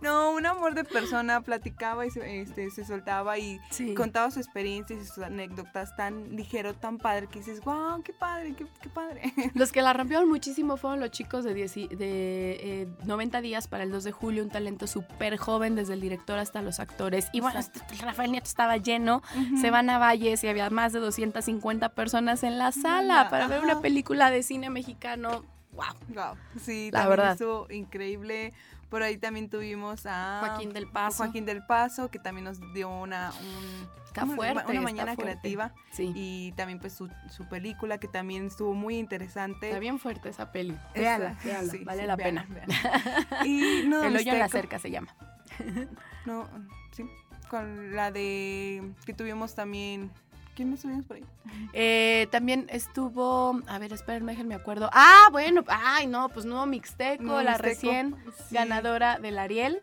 [0.02, 3.94] No, un amor de persona, platicaba y se, este, se soltaba y Sí.
[3.94, 8.54] contaba su experiencia y sus anécdotas tan ligero, tan padre, que dices, wow, qué padre,
[8.56, 9.34] qué, qué padre.
[9.54, 13.68] Los que la rompieron muchísimo fueron los chicos de, 10 y- de eh, 90 días
[13.68, 17.28] para el 2 de julio, un talento súper joven, desde el director hasta los actores.
[17.34, 19.22] Y bueno, este- Rafael Nieto estaba lleno,
[19.60, 23.64] se van a Valles y había más de 250 personas en la sala para ver
[23.64, 25.44] una película de cine mexicano.
[25.74, 25.86] ¡Wow!
[26.10, 27.32] Wow, sí, La también verdad.
[27.34, 28.54] estuvo increíble.
[28.90, 31.24] Por ahí también tuvimos a Joaquín del Paso.
[31.24, 35.16] Joaquín del Paso, que también nos dio una, un- Está una- fuerte, una está mañana
[35.16, 35.24] fuerte.
[35.40, 35.74] creativa.
[35.92, 36.12] Sí.
[36.14, 39.68] Y también pues su, su película, que también estuvo muy interesante.
[39.68, 40.74] Está bien fuerte esa peli.
[40.94, 42.46] Esa- Véala, véala, sí, vale sí, la pena.
[43.46, 45.16] Y no, El hoyo en la Mixteco- cerca se llama.
[46.26, 46.48] No,
[46.92, 47.04] sí,
[47.50, 50.12] con la de que tuvimos también.
[50.56, 51.26] ¿Quién más tuvimos por ahí?
[51.74, 54.90] Eh, también estuvo, a ver, espérenme, déjenme acuerdo.
[54.94, 58.16] Ah, bueno, ay, no, pues nuevo Mixteco, la Mixteco, recién
[58.48, 58.56] sí.
[58.56, 59.82] ganadora del Ariel,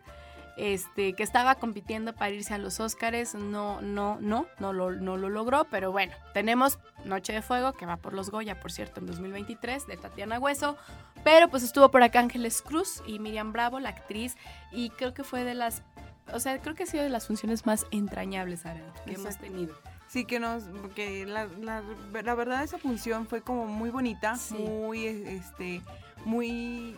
[0.59, 5.17] este, que estaba compitiendo para irse a los Óscares, no, no, no, no lo, no
[5.17, 9.01] lo logró, pero bueno, tenemos Noche de Fuego, que va por los Goya, por cierto,
[9.01, 10.77] en 2023, de Tatiana Hueso,
[11.25, 14.37] pero pues estuvo por acá Ángeles Cruz y Miriam Bravo, la actriz,
[14.73, 15.83] y creo que fue de las,
[16.33, 19.75] o sea, creo que ha sido de las funciones más entrañables, Ara, que hemos tenido.
[20.09, 20.65] Sí, que nos.
[20.95, 21.83] que la, la,
[22.23, 24.55] la verdad, esa función fue como muy bonita, Sí.
[24.55, 25.07] muy.
[25.07, 25.83] este
[26.25, 26.97] muy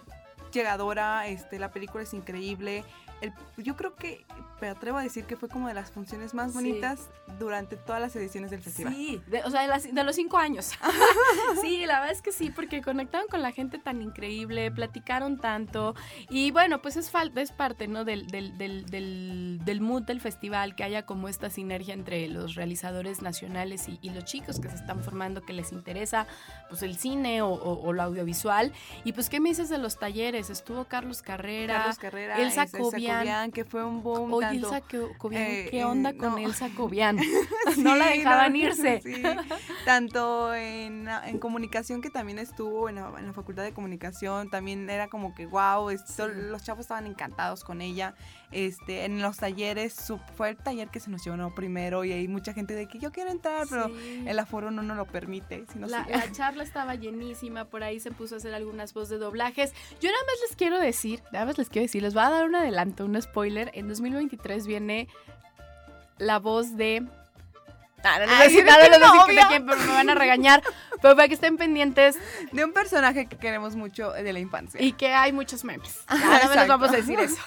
[0.52, 1.26] llegadora.
[1.28, 2.84] Este, la película es increíble.
[3.21, 4.25] El- yo creo que
[4.61, 6.55] me atrevo a decir que fue como de las funciones más Sí.
[6.55, 7.09] bonitas
[7.39, 8.95] durante todas las ediciones del festival.
[8.95, 10.73] Sí, de- o sea, de, las- de los cinco años.
[11.62, 15.95] sí, la verdad es que sí, porque conectaron con la gente tan increíble, platicaron tanto.
[16.29, 18.05] Y bueno, pues es, falta, es parte ¿no?
[18.05, 18.87] del, del, del,
[19.64, 24.11] del, mood del festival, que haya como esta sinergia entre los realizadores nacionales y, y
[24.11, 26.27] los chicos que se están formando, que les interesa
[26.68, 28.73] pues el cine o, o- o lo audiovisual.
[29.05, 30.51] Y pues, ¿qué me dices de los talleres?
[30.51, 31.75] Estuvo Carlos Carrera.
[31.79, 32.79] Carlos Carrera, Elsa Elsa
[33.18, 34.32] Cobian, que fue un boom.
[34.34, 36.38] Oye, tanto- Elsa Co- Cobian, eh, ¿qué onda eh, con no.
[36.38, 37.16] Elsa Cobian?
[37.78, 39.00] no la dejaban no, irse.
[39.04, 39.22] sí.
[39.84, 44.88] Tanto en, en comunicación que también estuvo en la, en la facultad de comunicación, también
[44.90, 48.14] era como que wow, los chavos estaban encantados con ella.
[48.53, 52.26] Este, en los talleres, su- fue el taller que se nos llevó primero y hay
[52.26, 54.24] mucha gente de que yo quiero entrar, pero Sí.
[54.26, 55.64] el aforo no nos lo permite.
[55.72, 58.92] Si no La, se- la charla estaba llenísima, por ahí se puso a hacer algunas
[58.92, 59.72] voces de doblajes.
[60.01, 62.44] Yo nada más les quiero decir, nada más les quiero decir, les voy a dar
[62.46, 63.70] un adelanto, un spoiler.
[63.74, 65.07] En 2023 viene
[66.18, 67.07] la voz de...
[68.03, 70.62] Ah, no Ay, decir nada, no decir de quién, pero me van a regañar.
[71.03, 72.16] Pero para que estén pendientes
[72.53, 74.80] de un personaje que queremos mucho de la infancia.
[74.82, 76.01] y que hay muchos memes.
[76.11, 76.66] Les exacto.
[76.68, 77.36] vamos a decir eso.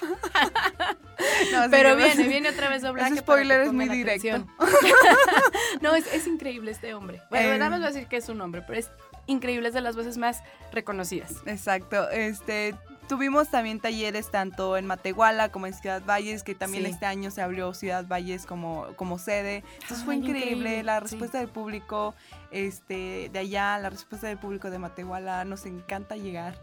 [1.52, 3.10] No, Pero viene, viene otra vez doblaje.
[3.12, 4.44] Ese spoiler es muy directo.
[5.80, 7.22] no, es, es increíble este hombre.
[7.30, 7.58] Bueno, Eh.
[7.58, 8.90] nada más voy a decir que es un hombre, pero es
[9.26, 10.42] increíble, es de las voces más
[10.72, 11.32] reconocidas.
[11.46, 12.74] Exacto, este
[13.08, 16.90] tuvimos también talleres tanto en Matehuala como en Ciudad Valles, que también Sí.
[16.90, 19.62] este año se abrió Ciudad Valles como, como sede.
[19.82, 21.02] Entonces fue increíble, increíble, la sí.
[21.02, 22.14] respuesta del público
[22.50, 26.54] este de allá, la respuesta del público de Matehuala, nos encanta llegar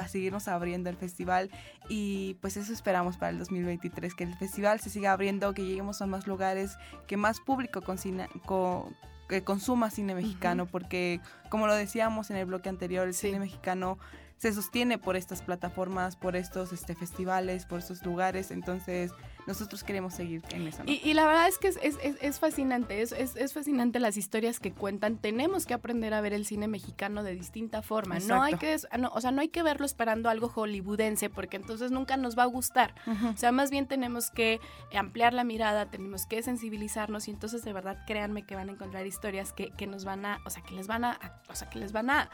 [0.00, 1.50] a seguirnos abriendo el festival
[1.88, 6.00] y pues eso esperamos para el 2023, que el festival se siga abriendo, que lleguemos
[6.00, 8.90] a más lugares, que más público consina- co-
[9.28, 11.20] que consuma cine mexicano, porque
[11.50, 13.98] como lo decíamos en el bloque anterior, el cine mexicano
[14.36, 19.12] se sostiene por estas plataformas, por estos este, festivales, por estos lugares, entonces
[19.46, 20.84] nosotros queremos seguir en eso.
[20.84, 20.90] ¿no?
[20.90, 24.00] Y, y la verdad es que es, es- es- es fascinante, es, es- es fascinante
[24.00, 25.18] las historias que cuentan.
[25.18, 28.16] Tenemos que aprender a ver el cine mexicano de distinta forma.
[28.36, 31.90] No hay que, no, o sea, no hay que verlo esperando algo hollywoodense, porque entonces
[31.90, 32.94] nunca nos va a gustar.
[33.32, 34.60] O sea, más bien tenemos que
[34.96, 39.06] ampliar la mirada, tenemos que sensibilizarnos y entonces de verdad créanme que van a encontrar
[39.06, 41.68] historias que, que nos van a, o sea, que les van a, a- o sea,
[41.70, 42.30] que les van a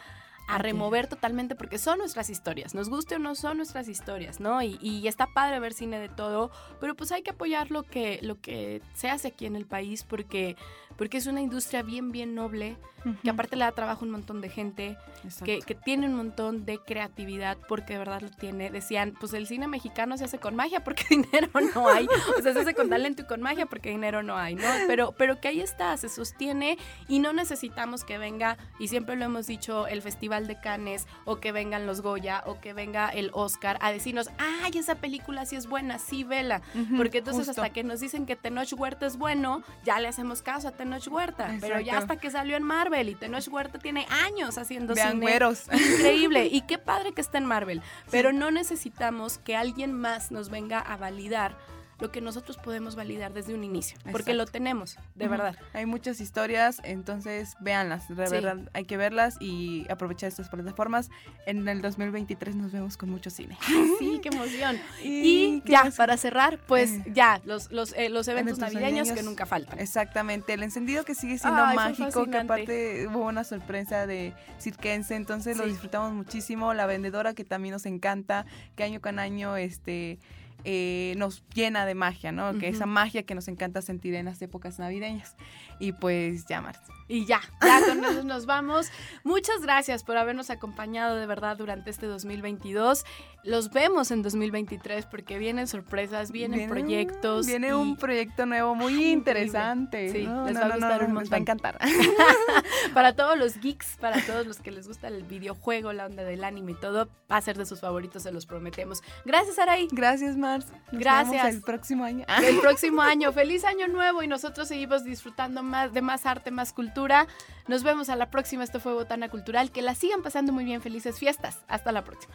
[0.50, 4.62] a remover totalmente porque son nuestras historias, nos guste o no son nuestras historias, ¿no?
[4.62, 8.18] Y, y está padre ver cine de todo, pero pues hay que apoyar lo que,
[8.22, 10.56] lo que se hace aquí en el país porque,
[10.96, 12.76] porque es una industria bien, bien noble,
[13.22, 14.96] que aparte le da trabajo a un montón de gente,
[15.44, 18.70] que, que tiene un montón de creatividad porque de verdad lo tiene.
[18.70, 22.06] Decían, pues el cine mexicano se hace con magia porque dinero no hay.
[22.38, 24.68] O sea, se hace con talento y con magia porque dinero no hay, ¿no?
[24.86, 26.78] Pero, pero que ahí está, se sostiene
[27.08, 31.40] y no necesitamos que venga, y siempre lo hemos dicho, el Festival de Cannes o
[31.40, 35.56] que vengan los Goya o que venga el Oscar a decirnos, ay, esa película sí
[35.56, 36.62] es buena, sí, vela.
[36.96, 37.62] Porque entonces justo.
[37.62, 41.06] hasta que nos dicen que Tenoch Huerta es bueno, ya le hacemos caso a Tenoch
[41.08, 41.56] Huerta.
[41.60, 45.22] Pero ya hasta que salió en Marvel y Tenoch Huerta tiene años haciendo Vean cine.
[45.22, 45.64] güeros.
[45.72, 46.46] Increíble.
[46.46, 47.82] Y qué padre que está en Marvel.
[48.10, 51.56] Pero no necesitamos que alguien más nos venga a validar
[52.00, 53.96] lo que nosotros podemos validar desde un inicio.
[54.04, 54.34] Porque Exacto.
[54.34, 55.30] lo tenemos, de Ujú.
[55.32, 55.56] verdad.
[55.72, 58.32] Hay muchas historias, entonces véanlas, de Sí.
[58.32, 61.10] verdad hay que verlas y aprovechar estas plataformas.
[61.46, 63.56] En el 2023 nos vemos con mucho cine.
[63.98, 64.78] Sí, qué emoción.
[65.04, 65.96] Y, Y ¿qué ya, más?
[65.96, 67.04] para cerrar, pues Eh.
[67.14, 69.24] ya, los, los, eh, los eventos Eventos navideños que navideños.
[69.24, 69.78] nunca faltan.
[69.78, 75.14] Exactamente, el encendido que sigue siendo Ay, mágico, que aparte hubo una sorpresa de cirquense,
[75.16, 75.70] entonces lo Sí.
[75.70, 76.72] disfrutamos muchísimo.
[76.74, 78.46] La vendedora que también nos encanta,
[78.76, 80.18] que año con año este
[80.64, 82.52] eh, nos llena de magia, ¿no?
[82.52, 82.76] Que Ujú.
[82.76, 85.34] esa magia que nos encanta sentir en las épocas navideñas.
[85.78, 86.82] Y pues ya, Marta.
[87.08, 88.88] Y ya, ya con eso nos vamos.
[89.24, 93.04] Muchas gracias por habernos acompañado de verdad durante este 2022.
[93.42, 97.46] Los vemos en 2023 porque vienen sorpresas, vienen Viene- proyectos.
[97.46, 100.06] Viene y un proyecto nuevo muy Ay, interesante.
[100.08, 100.28] increíble.
[100.30, 101.38] Sí, No, les no, va a gustar no, un les va a montón.
[101.40, 101.78] encantar.
[102.94, 106.44] Para todos los geeks, para todos los que les gusta el videojuego, la onda del
[106.44, 109.02] anime y todo, va a ser de sus favoritos, se los prometemos.
[109.24, 109.88] Gracias, Araí.
[109.92, 110.66] Gracias, Mars.
[110.90, 111.42] Nos Gracias.
[111.42, 112.24] vemos el próximo año.
[112.44, 116.72] El próximo año, feliz año nuevo y nosotros seguimos disfrutando más de más arte, más
[116.72, 117.26] cultura.
[117.68, 118.64] Nos vemos a la próxima.
[118.64, 119.70] Esto fue Botana Cultural.
[119.70, 120.80] Que la sigan pasando muy bien.
[120.80, 121.64] Felices fiestas.
[121.68, 122.34] Hasta la próxima.